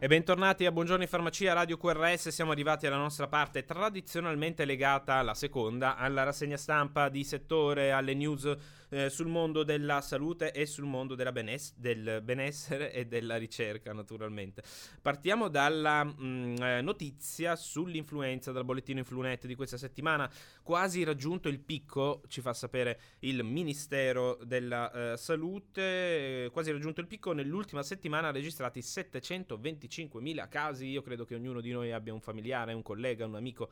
[0.03, 5.15] E bentornati a Buongiorno in Farmacia, Radio QRS, siamo arrivati alla nostra parte tradizionalmente legata
[5.15, 8.53] alla seconda, alla rassegna stampa di settore, alle news
[8.93, 14.63] eh, sul mondo della salute e sul mondo beness- del benessere e della ricerca naturalmente.
[15.01, 20.31] Partiamo dalla mh, mm, eh, notizia sull'influenza, dal bollettino Influnet di questa settimana,
[20.63, 27.07] quasi raggiunto il picco, ci fa sapere il Ministero della eh, Salute, quasi raggiunto il
[27.07, 32.21] picco nell'ultima settimana registrati 725 25.000 casi, io credo che ognuno di noi abbia un
[32.21, 33.71] familiare, un collega, un amico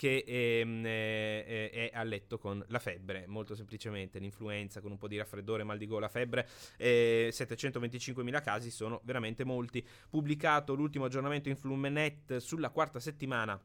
[0.00, 4.96] che ehm, è, è, è, a letto con la febbre, molto semplicemente, l'influenza con un
[4.96, 9.86] po' di raffreddore, mal di gola, febbre, eh, 725.000 casi sono veramente molti.
[10.08, 13.60] Pubblicato l'ultimo aggiornamento in Flumenet sulla quarta settimana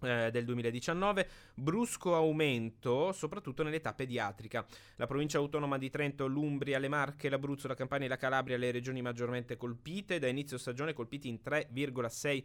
[0.00, 4.66] eh, del 2019, brusco aumento soprattutto nell'età pediatrica.
[4.96, 8.72] La provincia autonoma di Trento, l'Umbria, le Marche, l'Abruzzo, la Campania e la Calabria, le
[8.72, 12.42] regioni maggiormente colpite, da inizio stagione colpiti in 3,6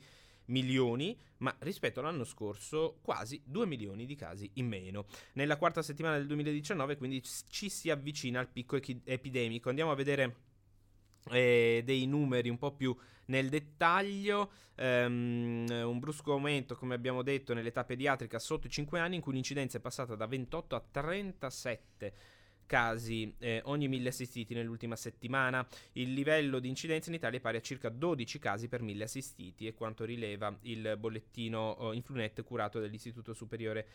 [0.48, 5.06] milioni, ma rispetto all'anno scorso quasi 2 milioni di casi in meno.
[5.34, 9.70] Nella quarta settimana del 2019 quindi ci si avvicina al picco epidemico.
[9.70, 10.36] Andiamo a vedere
[11.32, 14.52] eh, dei numeri un po' più nel dettaglio.
[14.80, 19.34] Um, un brusco aumento, come abbiamo detto, nell'età pediatrica sotto i 5 anni, in cui
[19.34, 22.14] l'incidenza è passata da 28 a 37
[22.68, 25.68] casi eh, ogni mille assistiti nell'ultima settimana.
[25.94, 29.66] Il livello di incidenza in Italia è pari a circa 12 casi per mille assistiti,
[29.66, 33.88] è quanto rileva il bollettino oh, Influnet curato dall'Istituto Superiore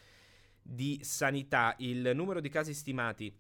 [0.61, 1.77] di Sanità.
[1.79, 3.33] Il numero di casi stimati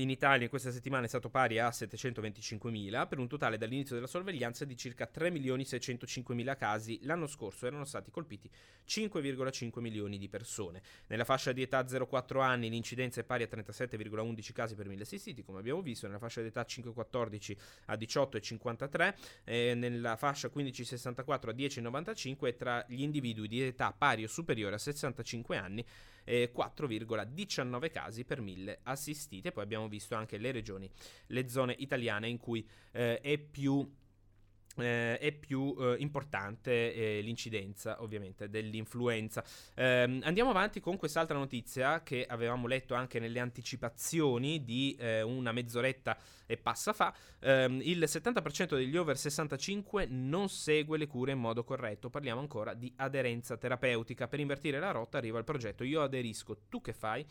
[0.00, 4.06] in Italia in questa settimana è stato pari a 725.000 per un totale dall'inizio della
[4.06, 6.98] sorveglianza di circa 3.605.000 casi.
[7.02, 8.50] L'anno scorso erano stati colpiti
[8.86, 10.82] 5,5 milioni di persone.
[11.06, 15.44] Nella fascia di età 0-4 anni l'incidenza è pari a 37,11 casi per 1.000 assistiti,
[15.44, 21.52] come abbiamo visto, nella fascia di età 5-14 a 18,53, eh, nella fascia 15-64 a
[21.52, 25.84] 10,95 e tra gli individui di età pari o superiore a 65 anni
[26.24, 29.52] eh, 4,19 casi per 1000 assistiti.
[29.52, 30.90] Poi abbiamo visto anche le regioni,
[31.28, 33.88] le zone italiane in cui eh, è più
[34.76, 39.44] eh, è più eh, importante eh, l'incidenza ovviamente dell'influenza.
[39.74, 45.52] Ehm, andiamo avanti con quest'altra notizia che avevamo letto anche nelle anticipazioni di eh, una
[45.52, 47.14] mezz'oretta e passa fa.
[47.40, 52.10] Ehm, il 70% degli over 65 non segue le cure in modo corretto.
[52.10, 54.28] Parliamo ancora di aderenza terapeutica.
[54.28, 57.26] Per invertire la rotta arriva il progetto Io aderisco, tu che fai?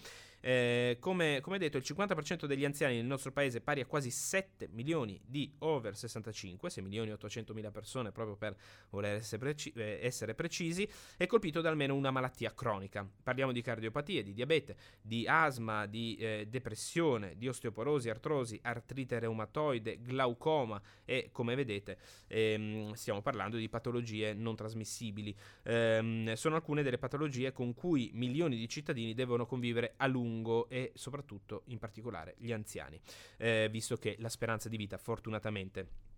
[0.45, 4.67] Eh, come, come, detto, il 50% degli anziani nel nostro paese, pari a quasi 7
[4.73, 8.53] milioni di over 65, 6 milioni e 800 mila persone, proprio per
[8.89, 13.09] voler essere, preci- eh, essere, precisi, è colpito da almeno una malattia cronica.
[13.23, 20.01] Parliamo di cardiopatie, di diabete, di asma, di eh, depressione, di osteoporosi, artrosi, artrite reumatoide,
[20.01, 25.35] glaucoma e, come vedete, ehm, stiamo parlando di patologie non trasmissibili.
[25.63, 30.91] Ehm, sono alcune delle patologie con cui milioni di cittadini devono convivere a lungo e
[30.95, 32.99] soprattutto in particolare gli anziani,
[33.37, 36.11] eh, visto che la speranza di vita fortunatamente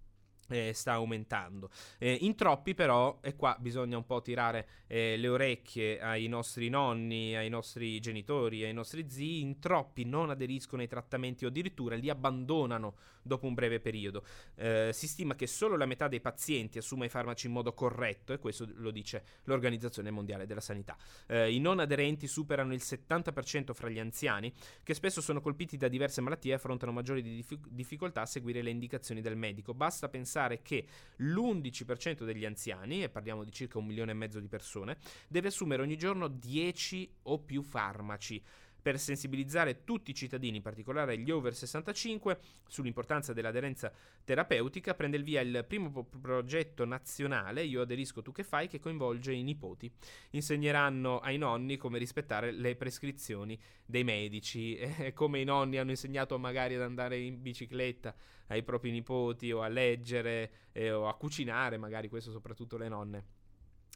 [0.49, 1.69] eh, sta aumentando.
[1.97, 6.69] Eh, in troppi però, e qua bisogna un po' tirare eh, le orecchie ai nostri
[6.69, 11.95] nonni, ai nostri genitori, ai nostri zii, in troppi non aderiscono ai trattamenti o addirittura
[11.95, 14.23] li abbandonano dopo un breve periodo.
[14.55, 18.33] Eh, si stima che solo la metà dei pazienti assuma i farmaci in modo corretto
[18.33, 20.95] e questo lo dice l'Organizzazione Mondiale della Sanità.
[21.27, 25.87] Eh, I non aderenti superano il 70% fra gli anziani, che spesso sono colpiti da
[25.87, 29.73] diverse malattie e affrontano maggiori dif- difficoltà a seguire le indicazioni del medico.
[29.73, 30.85] Basta pensare che
[31.17, 34.97] l'11% degli anziani, e parliamo di circa un milione e mezzo di persone,
[35.27, 38.41] deve assumere ogni giorno 10 o più farmaci
[38.85, 43.91] per sensibilizzare tutti i cittadini, in particolare gli over 65, sull'importanza dell'aderenza
[44.23, 49.33] terapeutica, prende il via il primo progetto nazionale, Io aderisco tu che fai, che coinvolge
[49.33, 49.91] i nipoti.
[50.33, 56.37] Insegneranno ai nonni come rispettare le prescrizioni dei medici, eh, come i nonni hanno insegnato
[56.37, 58.13] magari ad andare in bicicletta
[58.49, 63.25] ai propri nipoti o a leggere eh, o a cucinare, magari questo soprattutto le nonne.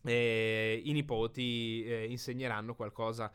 [0.04, 3.32] E I nipoti eh, insegneranno qualcosa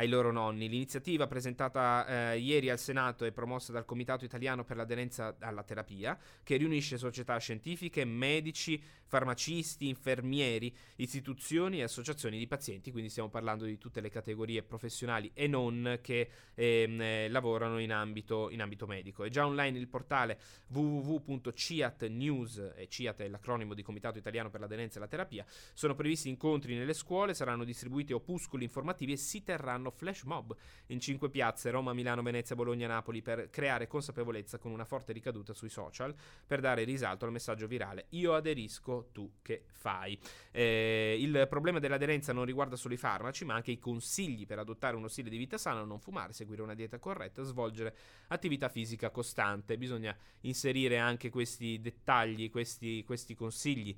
[0.00, 0.68] ai loro nonni.
[0.68, 6.18] L'iniziativa presentata eh, ieri al Senato è promossa dal Comitato Italiano per l'aderenza alla terapia,
[6.42, 13.64] che riunisce società scientifiche, medici, farmacisti, infermieri, istituzioni e associazioni di pazienti, quindi stiamo parlando
[13.64, 18.86] di tutte le categorie professionali e non che ehm, eh, lavorano in ambito, in ambito,
[18.86, 19.24] medico.
[19.24, 20.38] È già online il portale
[20.68, 25.44] www.ciat e CIAT è l'acronimo di Comitato Italiano per l'aderenza alla terapia.
[25.74, 30.56] Sono previsti incontri nelle scuole, saranno distribuiti opuscoli informativi e si terranno faranno flash mob
[30.86, 35.52] in cinque piazze, Roma, Milano, Venezia, Bologna, Napoli, per creare consapevolezza con una forte ricaduta
[35.52, 36.14] sui social,
[36.46, 38.06] per dare risalto al messaggio virale.
[38.10, 40.18] Io aderisco, tu che fai.
[40.50, 44.96] Eh, il problema dell'aderenza non riguarda solo i farmaci, ma anche i consigli per adottare
[44.96, 47.94] uno stile di vita sano, non fumare, seguire una dieta corretta, svolgere
[48.28, 49.76] attività fisica costante.
[49.76, 53.94] Bisogna inserire anche questi dettagli, questi, questi consigli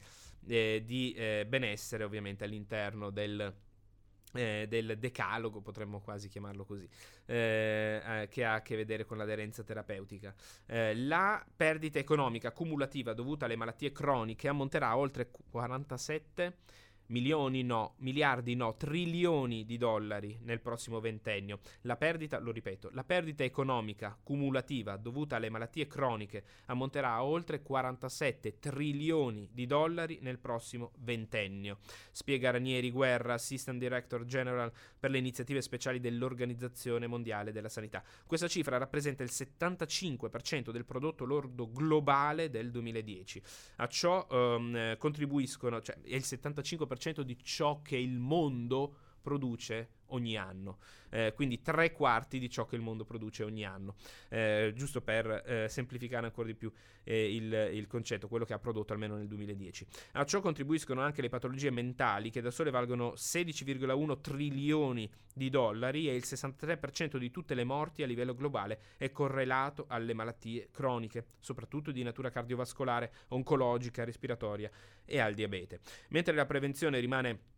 [0.47, 3.55] eh, di eh, benessere ovviamente all'interno del,
[4.32, 6.88] eh, del decalogo, potremmo quasi chiamarlo così,
[7.26, 10.34] eh, eh, che ha a che vedere con l'aderenza terapeutica.
[10.66, 16.56] Eh, la perdita economica cumulativa dovuta alle malattie croniche ammonterà a oltre 47
[17.12, 21.60] milioni no, miliardi no, trilioni di dollari nel prossimo ventennio.
[21.82, 27.62] La perdita, lo ripeto, la perdita economica cumulativa dovuta alle malattie croniche ammonterà a oltre
[27.62, 31.78] 47 trilioni di dollari nel prossimo ventennio.
[32.10, 38.02] Spiega Ranieri Guerra, Assistant Director General per le iniziative speciali dell'Organizzazione Mondiale della Sanità.
[38.26, 43.42] Questa cifra rappresenta il 75% del prodotto lordo globale del 2010.
[43.76, 50.00] A ciò um, contribuiscono, cioè è il 75% 10% di ciò che il mondo produce
[50.12, 50.78] ogni anno,
[51.10, 53.94] eh, quindi tre quarti di ciò che il mondo produce ogni anno,
[54.28, 56.70] eh, giusto per eh, semplificare ancora di più
[57.04, 59.86] eh, il, il, concetto, quello che ha prodotto almeno nel 2010.
[60.12, 66.08] A ciò contribuiscono anche le patologie mentali che da sole valgono 16,1 trilioni di dollari
[66.08, 71.26] e il 63% di tutte le morti a livello globale è correlato alle malattie croniche,
[71.40, 74.70] soprattutto di natura cardiovascolare, oncologica, respiratoria
[75.04, 75.80] e al diabete.
[76.08, 77.50] Mentre la prevenzione rimane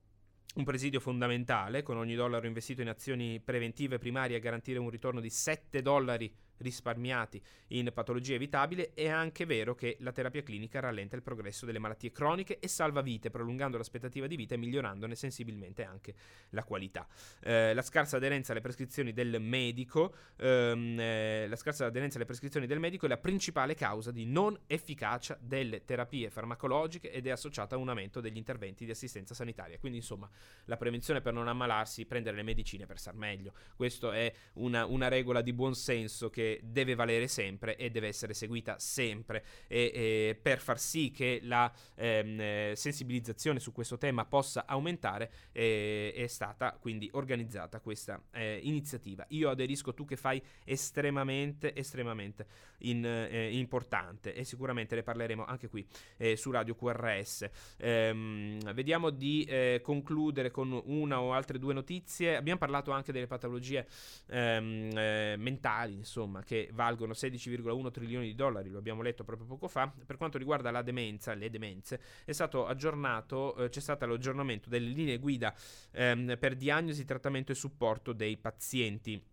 [0.57, 5.20] un presidio fondamentale, con ogni dollaro investito in azioni preventive primarie a garantire un ritorno
[5.20, 11.16] di 7 dollari risparmiati in patologie evitabili, è anche vero che la terapia clinica rallenta
[11.16, 15.84] il progresso delle malattie croniche e salva vite, prolungando l'aspettativa di vita e migliorandone sensibilmente
[15.84, 16.14] anche
[16.50, 17.07] la qualità.
[17.40, 22.66] Eh, la scarsa aderenza alle prescrizioni del medico, ehm, eh, la scarsa aderenza alle prescrizioni
[22.66, 27.74] del medico è la principale causa di non efficacia delle terapie farmacologiche ed è associata
[27.74, 29.78] a un aumento degli interventi di assistenza sanitaria.
[29.78, 30.28] Quindi, insomma,
[30.66, 33.52] la prevenzione per non ammalarsi, prendere le medicine per star meglio.
[33.74, 38.34] Questa è una, una regola di buon senso che deve valere sempre e deve essere
[38.34, 44.24] seguita sempre e, e per far sì che la ehm, eh, sensibilizzazione su questo tema
[44.24, 49.24] possa aumentare eh, è stata quindi organizzata questa eh, iniziativa.
[49.28, 52.47] Io aderisco tu che fai estremamente estremamente
[52.78, 55.86] in, eh, importante e sicuramente ne parleremo anche qui
[56.16, 57.49] eh, su Radio QRS.
[57.78, 62.36] Ehm, vediamo di eh, concludere con una o altre due notizie.
[62.36, 63.86] Abbiamo parlato anche delle patologie
[64.28, 69.93] ehm, mentali, insomma, che valgono 16,1 trilioni di dollari, lo abbiamo letto proprio poco fa.
[70.05, 74.89] Per quanto riguarda la demenza, le demenze, è stato aggiornato, eh, c'è stato l'aggiornamento delle
[74.89, 75.55] linee guida
[75.93, 79.32] ehm, per diagnosi, trattamento e supporto dei pazienti.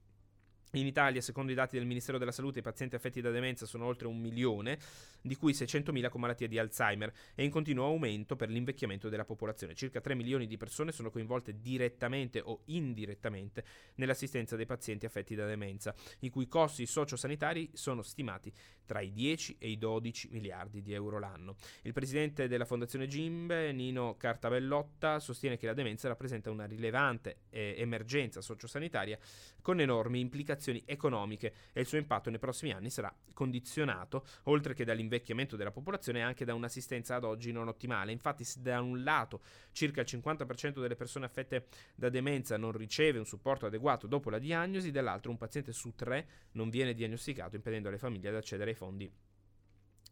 [0.76, 3.86] In Italia, secondo i dati del Ministero della Salute, i pazienti affetti da demenza sono
[3.86, 4.80] oltre un milione,
[5.22, 9.76] di cui 600.000 con malattia di Alzheimer e in continuo aumento per l'invecchiamento della popolazione.
[9.76, 13.66] Circa 3 milioni di persone sono coinvolte direttamente o indirettamente
[13.96, 18.50] nell'assistenza dei pazienti affetti da demenza, i cui costi sociosanitari sono stimati
[18.92, 21.56] tra i 10 e i 12 miliardi di euro l'anno.
[21.84, 27.76] Il presidente della Fondazione Gimbe, Nino Cartabellotta, sostiene che la demenza rappresenta una rilevante eh,
[27.78, 29.18] emergenza sociosanitaria
[29.62, 34.84] con enormi implicazioni economiche e il suo impatto nei prossimi anni sarà condizionato, oltre che
[34.84, 38.12] dall'invecchiamento della popolazione, anche da un'assistenza ad oggi non ottimale.
[38.12, 39.40] Infatti, se da un lato
[39.72, 44.38] circa il 50% delle persone affette da demenza non riceve un supporto adeguato dopo la
[44.38, 48.76] diagnosi, dall'altro un paziente su tre non viene diagnosticato, impedendo alle famiglie ad accedere ai
[48.82, 49.12] fondi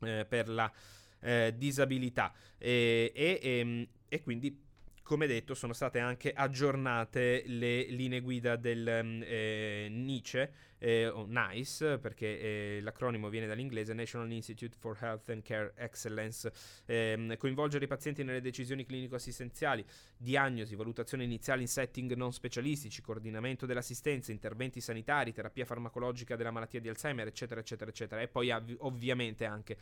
[0.02, 0.72] eh, per la
[1.22, 2.32] eh, disabilità.
[2.60, 4.69] E, e, e, ehm, e quindi
[5.10, 11.26] come detto sono state anche aggiornate le linee guida del mm, eh, NICE eh, o
[11.28, 16.52] NICE perché eh, l'acronimo viene dall'inglese National Institute for Health and Care Excellence
[16.86, 19.84] ehm, coinvolgere i pazienti nelle decisioni clinico-assistenziali
[20.16, 26.82] diagnosi, valutazione iniziale in setting non specialistici coordinamento dell'assistenza, interventi sanitari terapia farmacologica della malattia
[26.82, 28.22] di Alzheimer eccetera eccetera eccetera.
[28.22, 29.76] E poi av- ovviamente anche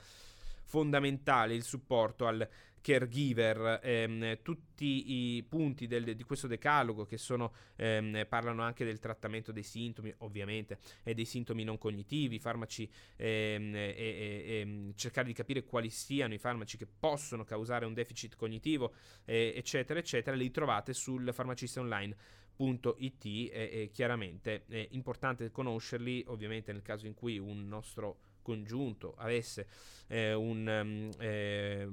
[0.68, 2.48] fondamentale il supporto al
[2.88, 9.00] caregiver, ehm, tutti i punti del, di questo decalogo che sono, ehm, parlano anche del
[9.00, 15.28] trattamento dei sintomi, ovviamente, e dei sintomi non cognitivi, farmaci, ehm, e, e, ehm, cercare
[15.28, 18.94] di capire quali siano i farmaci che possono causare un deficit cognitivo,
[19.26, 26.84] eh, eccetera, eccetera, li trovate sul farmacistaonline.it e, e chiaramente è importante conoscerli, ovviamente nel
[26.84, 29.68] caso in cui un nostro congiunto avesse
[30.08, 31.88] eh, un, eh,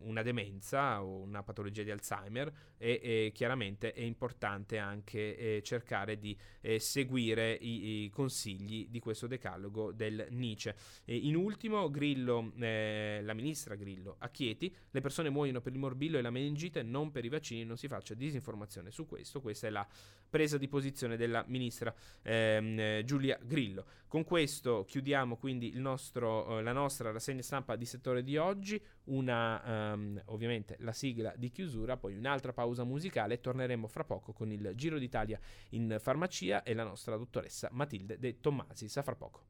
[0.00, 6.18] una demenza o una patologia di Alzheimer e, e chiaramente è importante anche eh, cercare
[6.18, 10.74] di eh, seguire i, i, consigli di questo decalogo del NICE.
[11.06, 16.18] in ultimo, Grillo, eh, la ministra Grillo a Chieti, le persone muoiono per il morbillo
[16.18, 19.70] e la meningite, non per i vaccini, non si faccia disinformazione su questo, questa è
[19.70, 19.86] la
[20.28, 23.84] presa di posizione della ministra ehm, eh, Giulia Grillo.
[24.06, 29.92] Con questo chiudiamo quindi nostro, eh, la nostra rassegna stampa di settore di oggi, una
[29.92, 34.52] ehm, ovviamente la sigla di chiusura, poi un'altra pausa musicale e torneremo fra poco con
[34.52, 35.40] il Giro d'Italia
[35.70, 38.88] in farmacia e la nostra dottoressa Matilde De Tommasi.
[38.88, 39.46] Sa fra poco.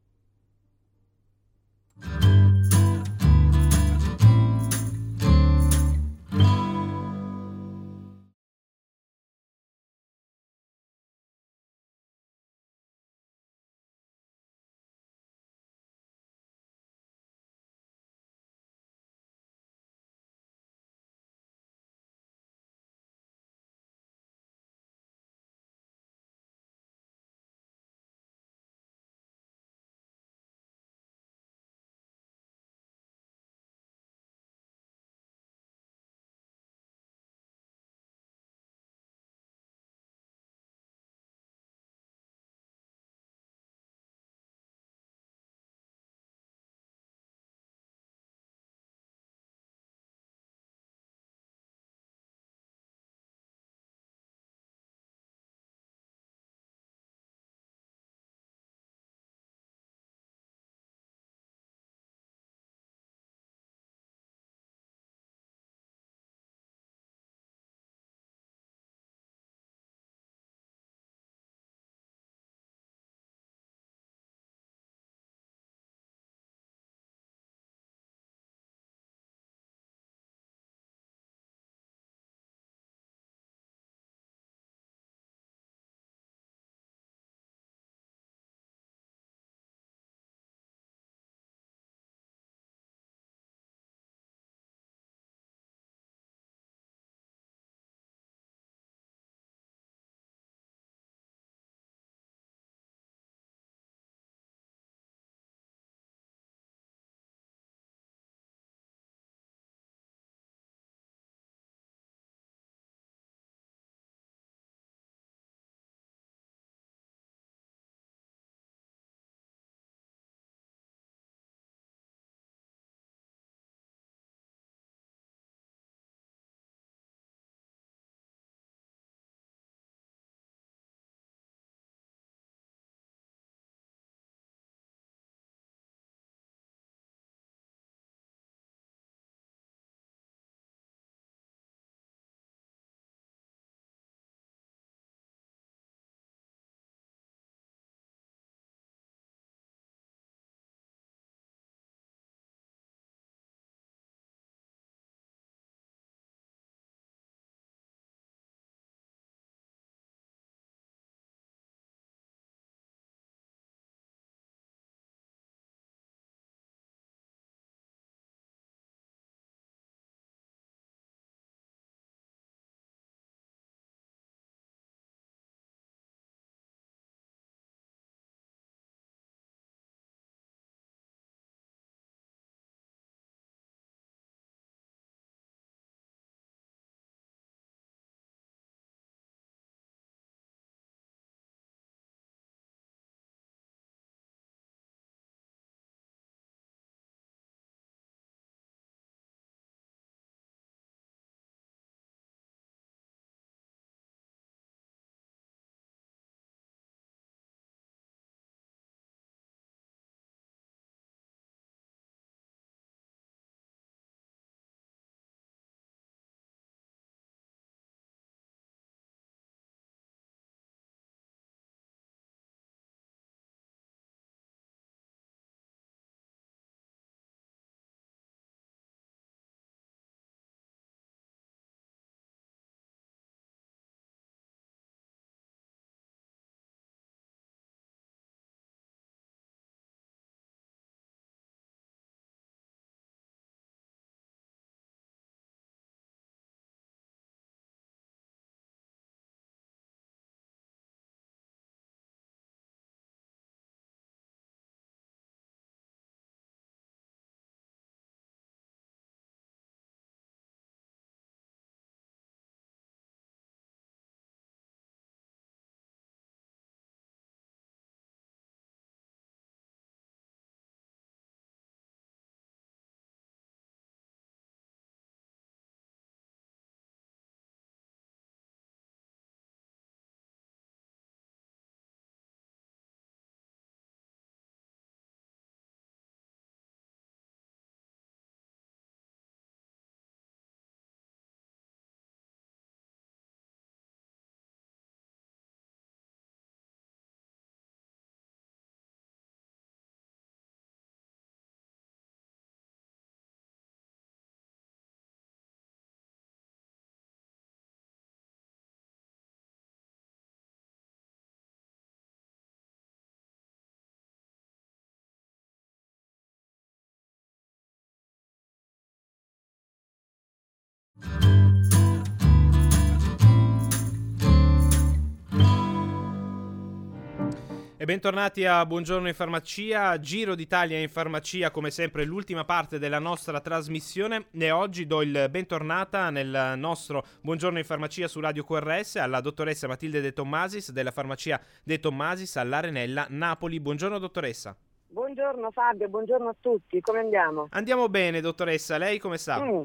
[327.89, 333.41] Bentornati a Buongiorno in Farmacia, Giro d'Italia in Farmacia, come sempre l'ultima parte della nostra
[333.41, 339.22] trasmissione e oggi do il bentornata nel nostro Buongiorno in Farmacia su Radio QRS alla
[339.22, 343.59] dottoressa Matilde De Tommasis della farmacia De Tommasis all'Arenella Napoli.
[343.59, 344.55] Buongiorno dottoressa.
[344.89, 347.47] Buongiorno Fabio, buongiorno a tutti, come andiamo?
[347.53, 349.43] Andiamo bene dottoressa, lei come sta?
[349.43, 349.62] Mm.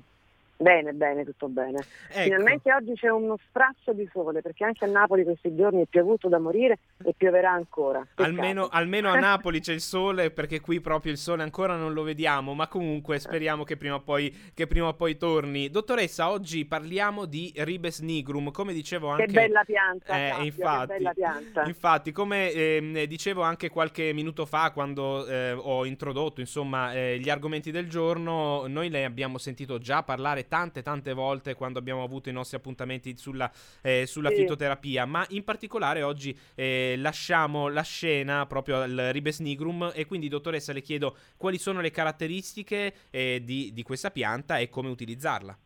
[0.55, 1.83] Bene, bene, tutto bene.
[2.09, 2.21] Ecco.
[2.21, 6.29] Finalmente oggi c'è uno sprazzo di sole perché anche a Napoli questi giorni è piovuto
[6.29, 8.05] da morire e pioverà ancora.
[8.15, 12.03] Almeno, almeno, a Napoli c'è il sole perché qui proprio il sole ancora non lo
[12.03, 14.33] vediamo, ma comunque speriamo che prima o poi,
[14.67, 15.69] prima o poi torni.
[15.69, 19.25] Dottoressa, oggi parliamo di Ribes nigrum, come dicevo anche...
[19.25, 21.63] Che bella pianta, eh, Fabio, infatti, bella pianta.
[21.65, 27.29] Infatti, come eh, dicevo anche qualche minuto fa quando eh, ho introdotto insomma, eh, gli
[27.29, 32.29] argomenti del giorno, noi le abbiamo sentito già parlare tante tante volte quando abbiamo avuto
[32.29, 34.35] i nostri appuntamenti sulla, eh, sulla sì.
[34.35, 40.27] fitoterapia, ma in particolare oggi eh, lasciamo la scena proprio al Ribes nigrum e quindi
[40.27, 45.57] dottoressa le chiedo quali sono le caratteristiche eh, di, di questa pianta e come utilizzarla.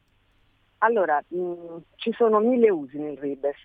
[0.79, 3.55] Allora, mh, mm, ci sono mille usi nel ribes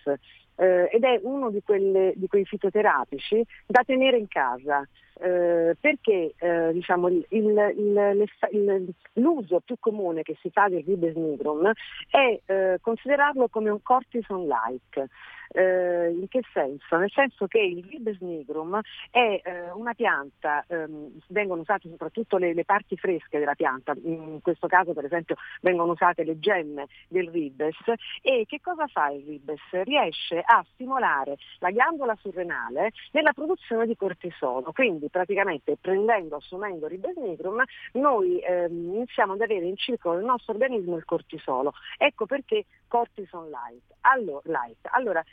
[0.55, 4.87] eh, ed è uno di, quelle, di, quei fitoterapici da tenere in casa.
[5.19, 11.71] Eh, perché eh, diciamo, il, il, l'uso più comune che si fa del ribes nigrum
[12.09, 15.09] è eh, considerarlo come un cortison-like.
[15.55, 16.97] Eh, in che senso?
[16.97, 18.79] Nel senso che il Ribes nigrum
[19.11, 24.39] è eh, una pianta, ehm, vengono usate soprattutto le, le, parti fresche della pianta, in
[24.41, 27.77] questo caso per esempio vengono usate le gemme del Ribes
[28.23, 29.61] e che cosa fa il Ribes?
[29.83, 37.15] Riesce a stimolare la ghiandola surrenale nella produzione di cortisolo, quindi praticamente prendendo, assumendo Ribes
[37.15, 41.73] nigrum noi ehm, iniziamo ad avere in circolo nel nostro organismo il cortisolo.
[41.97, 43.83] Ecco perché cortison light.
[44.01, 44.87] Allora, light.
[44.91, 45.23] allora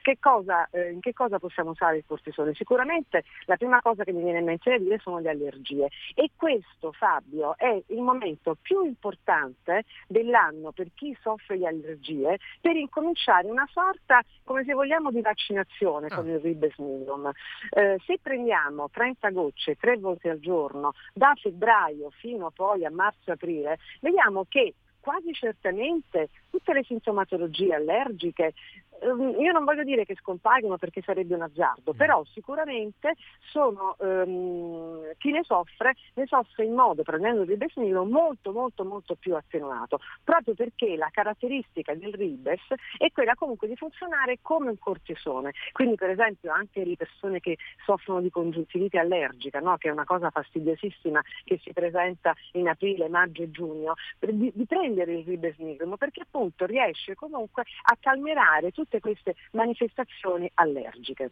[0.00, 2.54] che cosa, eh, in che cosa possiamo usare il cortisone?
[2.54, 6.30] Sicuramente la prima cosa che mi viene in mente da dire sono le allergie e
[6.36, 13.48] questo Fabio è il momento più importante dell'anno per chi soffre di allergie per incominciare
[13.48, 16.32] una sorta, come se vogliamo, di vaccinazione con ah.
[16.32, 17.30] il ribesmilum.
[17.70, 23.78] Eh, se prendiamo 30 gocce tre volte al giorno da febbraio fino poi a marzo-aprile,
[24.00, 28.54] vediamo che quasi certamente tutte le sintomatologie allergiche
[29.00, 31.96] Ehm, io non voglio dire che scompaiono perché sarebbe un azzardo, mm.
[31.96, 33.14] però sicuramente
[33.50, 39.14] sono, um, chi ne soffre ne soffre in modo, prendendo il ribesnilo, molto molto molto
[39.14, 42.62] più attenuato, proprio perché la caratteristica del ribes
[42.96, 45.52] è quella comunque di funzionare come un cortisone.
[45.72, 49.76] Quindi per esempio anche le persone che soffrono di congiuntivite allergica, no?
[49.76, 54.66] che è una cosa fastidiosissima che si presenta in aprile, maggio e giugno, di, di
[54.66, 61.30] prendere il ribesnigrum perché appunto riesce comunque a calmerare tutte queste manifestazioni allergiche.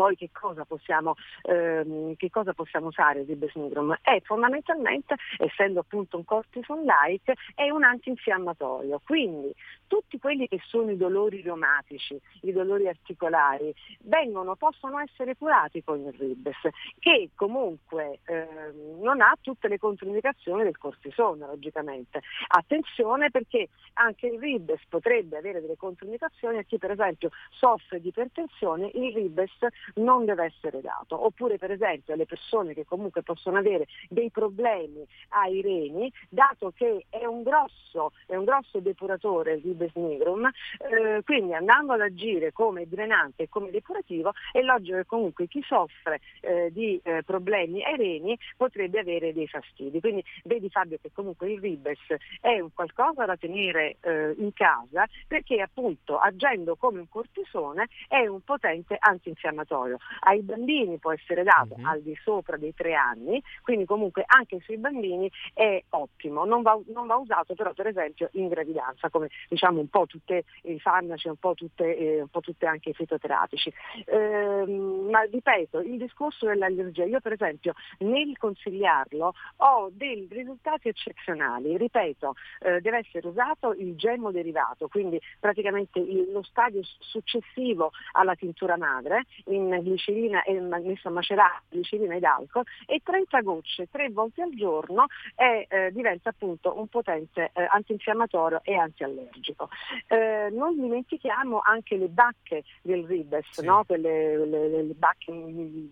[0.00, 3.98] Poi che cosa possiamo, ehm, che cosa possiamo usare di Besnigrum?
[4.00, 9.02] È fondamentalmente, essendo appunto un cortison-like, è un antinfiammatorio.
[9.04, 9.54] Quindi
[9.86, 13.74] tutti quelli che sono i dolori reumatici, i dolori articolari,
[14.04, 16.56] vengono, possono essere curati con il Ribes,
[16.98, 22.22] che comunque ehm, non ha tutte le controindicazioni del cortisone, logicamente.
[22.46, 28.08] Attenzione perché anche il Ribes potrebbe avere delle controindicazioni a chi per esempio soffre di
[28.08, 29.58] ipertensione, il Ribes
[29.94, 31.24] non deve essere dato.
[31.24, 37.06] Oppure per esempio alle persone che comunque possono avere dei problemi ai reni, dato che
[37.08, 42.52] è un grosso, è un grosso depuratore il Ribes nigrum, eh, quindi andando ad agire
[42.52, 47.82] come drenante e come depurativo è logico che comunque chi soffre eh, di eh, problemi
[47.84, 50.00] ai reni potrebbe avere dei fastidi.
[50.00, 51.98] Quindi vedi Fabio che comunque il Ribes
[52.40, 58.26] è un qualcosa da tenere eh, in casa perché appunto agendo come un cortisone è
[58.26, 59.98] un potente antinfiammatorio laboratorio.
[60.20, 61.86] Ai bambini può essere dato uh-huh.
[61.86, 66.78] al di sopra dei tre anni, quindi comunque anche sui bambini è ottimo, non va,
[66.86, 71.28] non va usato però per esempio in gravidanza, come diciamo un po' tutti i farmaci,
[71.28, 73.72] un po' tutte, eh, un po tutte anche i fitoterapici.
[74.06, 74.64] Eh,
[75.10, 82.34] ma ripeto, il discorso dell'allergia, io per esempio nel consigliarlo ho dei risultati eccezionali, ripeto,
[82.60, 88.76] eh, deve essere usato il gemmo derivato, quindi praticamente il, lo stadio successivo alla tintura
[88.76, 94.42] madre, in glicerina e messo a macerare glicerina ed alcol e 30 gocce tre volte
[94.42, 95.06] al giorno
[95.36, 99.68] e eh, diventa appunto un potente eh, antinfiammatorio e antiallergico.
[100.06, 103.64] Eh, non dimentichiamo anche le bacche del ribes, sì.
[103.64, 103.84] no?
[103.84, 105.32] Quelle, le, le, bacche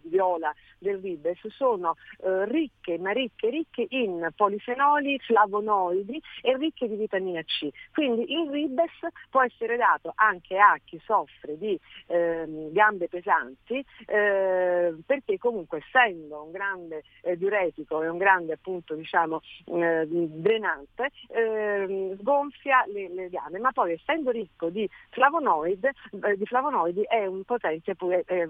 [0.05, 6.97] viola del ribes sono eh, ricche, ma ricche, ricche in polifenoli, flavonoidi e ricche di
[6.97, 7.69] vitamina C.
[7.93, 8.93] Quindi il ribes
[9.31, 15.79] può essere dato anche a chi soffre di ehm, gambe pesanti alimenti eh, perché comunque
[15.79, 23.09] essendo un grande eh, diuretico e un grande appunto diciamo eh, drenante ehm, gonfia le,
[23.09, 23.59] le gambe.
[23.59, 27.95] Ma poi essendo ricco di flavonoidi, eh, di flavonoidi è un potente
[28.27, 28.49] eh,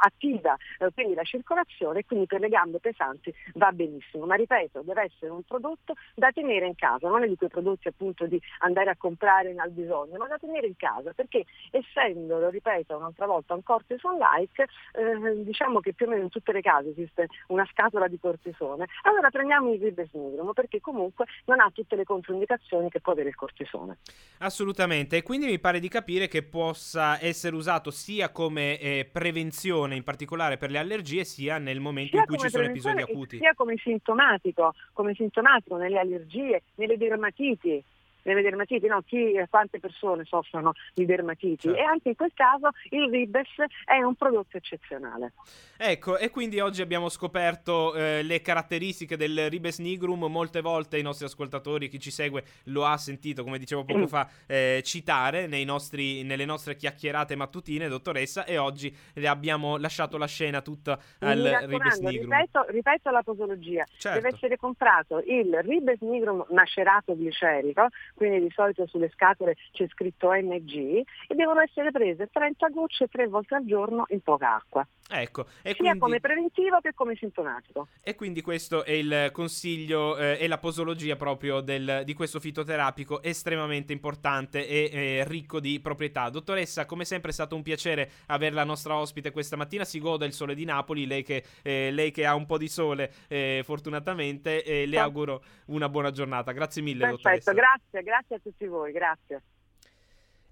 [0.00, 0.56] attiva
[0.94, 4.26] quindi la circolazione quindi per le gambe pesanti va benissimo.
[4.26, 7.08] Ma ripeto deve essere un prodotto da tenere in casa.
[7.08, 10.66] Non è di quei prodotti appunto di andare a comprare al bisogno ma da tenere
[10.66, 14.62] in casa perché essendo lo ripeto un'altra volta un cortisone like
[14.92, 18.86] eh, diciamo che più o meno in tutte le case esiste una scatola di cortisone.
[19.02, 23.28] Allora prendiamo il ribes nigrum perché comunque non ha tutte le controindicazioni che può avere
[23.28, 23.98] il cortisone.
[24.38, 29.96] Assolutamente e quindi mi pare di capire che possa essere usato sia come eh, prevenzione
[29.96, 33.38] in particolare per le allergie sia nel momento sia in cui ci sono episodi acuti.
[33.38, 37.82] sia come sintomatico come sintomatico nelle allergie nelle dermatiti
[38.22, 39.02] nelle dermatiti, no?
[39.02, 41.78] Chi, quante persone soffrono di dermatiti certo.
[41.78, 43.48] e anche in quel caso il Ribes
[43.84, 45.32] è un prodotto eccezionale.
[45.76, 51.02] Ecco, e quindi oggi abbiamo scoperto eh, le caratteristiche del Ribes nigrum, molte volte i
[51.02, 56.22] nostri ascoltatori, chi ci segue lo ha sentito, come dicevo poco fa, eh, citare nostri,
[56.22, 61.98] nelle nostre chiacchierate mattutine, dottoressa, e oggi le abbiamo lasciato la scena tutta al Ribes
[61.98, 62.30] nigrum.
[62.30, 64.20] Ripeto, ripeto la posologia, certo.
[64.20, 70.32] deve essere comprato il Ribes nigrum macerato glicerico, quindi di solito sulle scatole c'è scritto
[70.32, 74.86] NG, e devono essere prese 30 gocce tre volte al giorno in poca acqua.
[75.12, 75.98] Ecco, sia quindi...
[75.98, 77.88] come preventivo che come sintomatico.
[78.02, 83.20] E quindi questo è il consiglio eh, e la posologia proprio del, di questo fitoterapico
[83.22, 86.28] estremamente importante e eh, ricco di proprietà.
[86.28, 89.84] Dottoressa, come sempre è stato un piacere avere la nostra ospite questa mattina.
[89.84, 92.68] Si goda il sole di Napoli, lei che, eh, lei che ha un po' di
[92.68, 96.52] sole eh, fortunatamente, le auguro una buona giornata.
[96.52, 97.52] Grazie mille, Perfetto, dottoressa.
[97.52, 99.42] Grazie, grazie a tutti voi, grazie.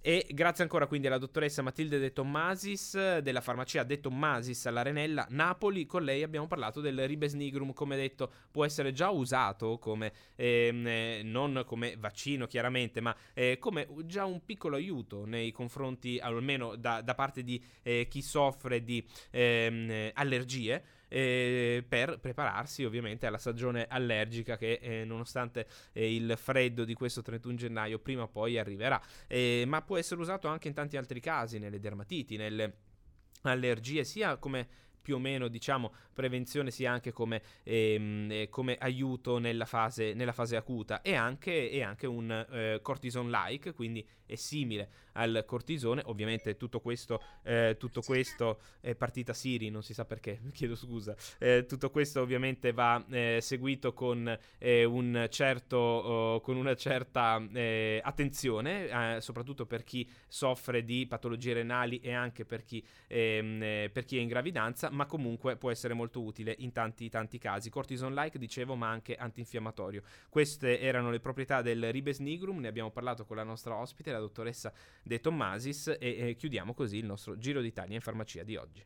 [0.08, 5.84] E grazie ancora quindi alla dottoressa Matilde De Tommasis della farmacia De Tommasis all'Arenella Napoli.
[5.84, 10.86] Con lei abbiamo parlato del Ribes nigrum, come detto, può essere già usato come ehm,
[10.86, 16.74] eh, non come vaccino chiaramente, ma eh, come già un piccolo aiuto nei confronti, almeno
[16.76, 23.38] da, da parte di eh, chi soffre di ehm, allergie eh, per prepararsi ovviamente alla
[23.38, 28.58] stagione allergica che eh, nonostante eh, il freddo di questo 31 gennaio prima o poi
[28.58, 32.76] arriverà, eh, ma può essere usato anche in tanti altri casi, nelle dermatiti, nelle
[33.42, 39.38] allergie, sia come più o meno diciamo prevenzione sia anche come, ehm, eh, come aiuto
[39.38, 44.34] nella fase, nella fase, acuta e anche, e anche un eh, cortison like quindi è
[44.34, 46.02] simile al cortisone.
[46.06, 51.16] Ovviamente tutto questo, eh, tutto questo è partita Siri, non si sa perché, chiedo scusa.
[51.38, 57.42] Eh, tutto questo ovviamente va eh, seguito con, eh, un certo, oh, con una certa
[58.02, 64.18] attenzione, soprattutto per chi soffre di patologie renali e anche per chi, ehm, per chi
[64.18, 67.70] è in gravidanza, ma comunque può essere molto utile in tanti, tanti casi.
[67.70, 70.02] Cortison-like, dicevo, ma anche antinfiammatorio.
[70.28, 74.18] Queste erano le proprietà del Ribes nigrum, ne abbiamo parlato con la nostra ospite, la
[74.18, 74.72] dottoressa
[75.04, 78.84] De Tommasis e, e chiudiamo così il nostro Giro d'Italia in farmacia di oggi.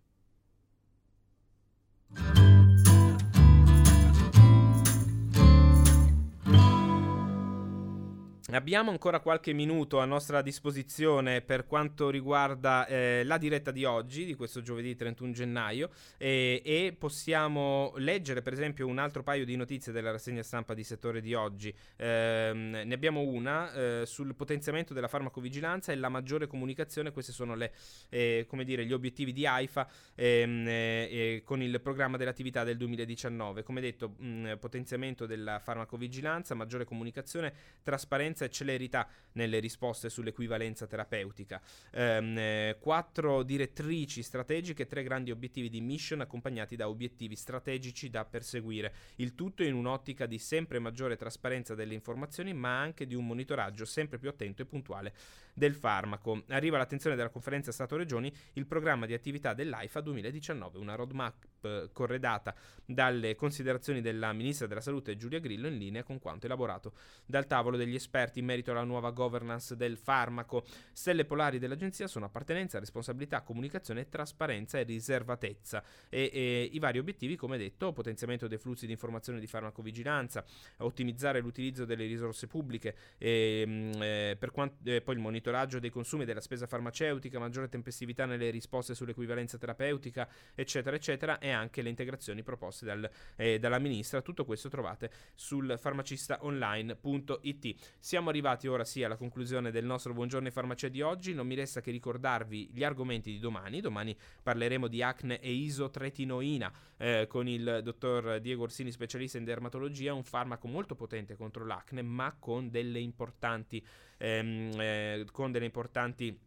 [8.55, 14.27] Abbiamo ancora qualche minuto a nostra disposizione per quanto riguarda eh, la diretta di oggi,
[14.27, 15.89] di questo giovedì 31 gennaio,
[16.19, 20.85] eh, e possiamo leggere per esempio un altro paio di notizie della rassegna stampa di
[20.85, 21.75] settore di oggi.
[21.97, 27.55] Eh, ne abbiamo una eh, sul potenziamento della farmacovigilanza e la maggiore comunicazione, questi sono
[27.55, 27.73] le,
[28.11, 33.63] eh, dire, gli obiettivi di AIFA ehm, eh, con il programma dell'attività del 2019.
[33.63, 41.61] Come detto, mh, potenziamento della farmacovigilanza, maggiore comunicazione, trasparenza e celerità nelle risposte sull'equivalenza terapeutica.
[41.93, 48.25] Ehm, eh, quattro direttrici strategiche, tre grandi obiettivi di mission accompagnati da obiettivi strategici da
[48.25, 48.93] perseguire.
[49.17, 53.85] Il tutto in un'ottica di sempre maggiore trasparenza delle informazioni, ma anche di un monitoraggio
[53.85, 55.15] sempre più attento e puntuale
[55.55, 56.45] del farmaco.
[56.49, 62.55] Arriva all'attenzione della conferenza Stato-Regioni il programma di attività dell'AIFA 2019, una roadmap eh, corredata
[62.85, 66.93] dalle considerazioni della Ministra della Salute Giulia Grillo in linea con quanto elaborato
[67.27, 70.65] dal tavolo degli esperti in merito alla nuova governance del farmaco.
[70.93, 77.37] Stelle polari dell'agenzia sono appartenenza, responsabilità, comunicazione, trasparenza e riservatezza e, e i vari obiettivi,
[77.37, 80.45] come detto, potenziamento dei flussi di informazione di farmacovigilanza,
[80.79, 85.91] ottimizzare l'utilizzo delle risorse pubbliche, e, mm, eh, per quanto, eh, poi il monitoraggio dei
[85.91, 91.89] consumi della spesa farmaceutica, maggiore tempestività nelle risposte sull'equivalenza terapeutica, eccetera, eccetera, e anche le
[91.89, 94.23] integrazioni proposte dal, eh, dalla ministra.
[94.23, 97.75] Tutto questo trovate sul farmacistaonline.it.
[98.13, 101.33] Siamo arrivati ora sì alla conclusione del nostro Buongiorno Farmacia di oggi.
[101.33, 103.81] Non mi resta che ricordarvi gli argomenti di domani.
[103.81, 110.13] Domani parleremo di acne e isotretinoina eh, con il dottor Diego Orsini, specialista in dermatologia,
[110.13, 113.83] un farmaco molto potente contro l'acne, ma con delle importanti,
[114.19, 116.39] ehm, eh, con delle importanti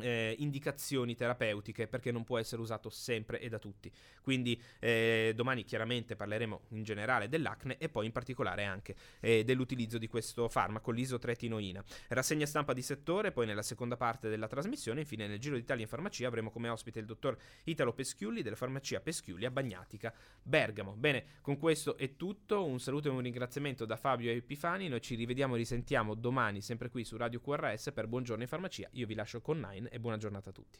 [0.00, 3.90] eh, indicazioni terapeutiche perché non può essere usato sempre e da tutti.
[4.22, 9.98] Quindi eh, domani chiaramente parleremo in generale dell'acne e poi in particolare anche eh, dell'utilizzo
[9.98, 11.82] di questo farmaco, l'isotretinoina.
[12.08, 15.88] Rassegna stampa di settore, poi nella seconda parte della trasmissione, infine nel Giro d'Italia in
[15.88, 20.94] farmacia avremo come ospite il dottor Italo Peschiulli della farmacia Peschiulli a Bagnatica, Bergamo.
[20.94, 25.14] Bene, con questo è tutto, un saluto e un ringraziamento da Fabio Epifani, noi ci
[25.14, 29.14] rivediamo e risentiamo domani sempre qui su Radio QRS per Buongiorno in farmacia, io vi
[29.14, 30.78] lascio con Nine e buona giornata a tutti.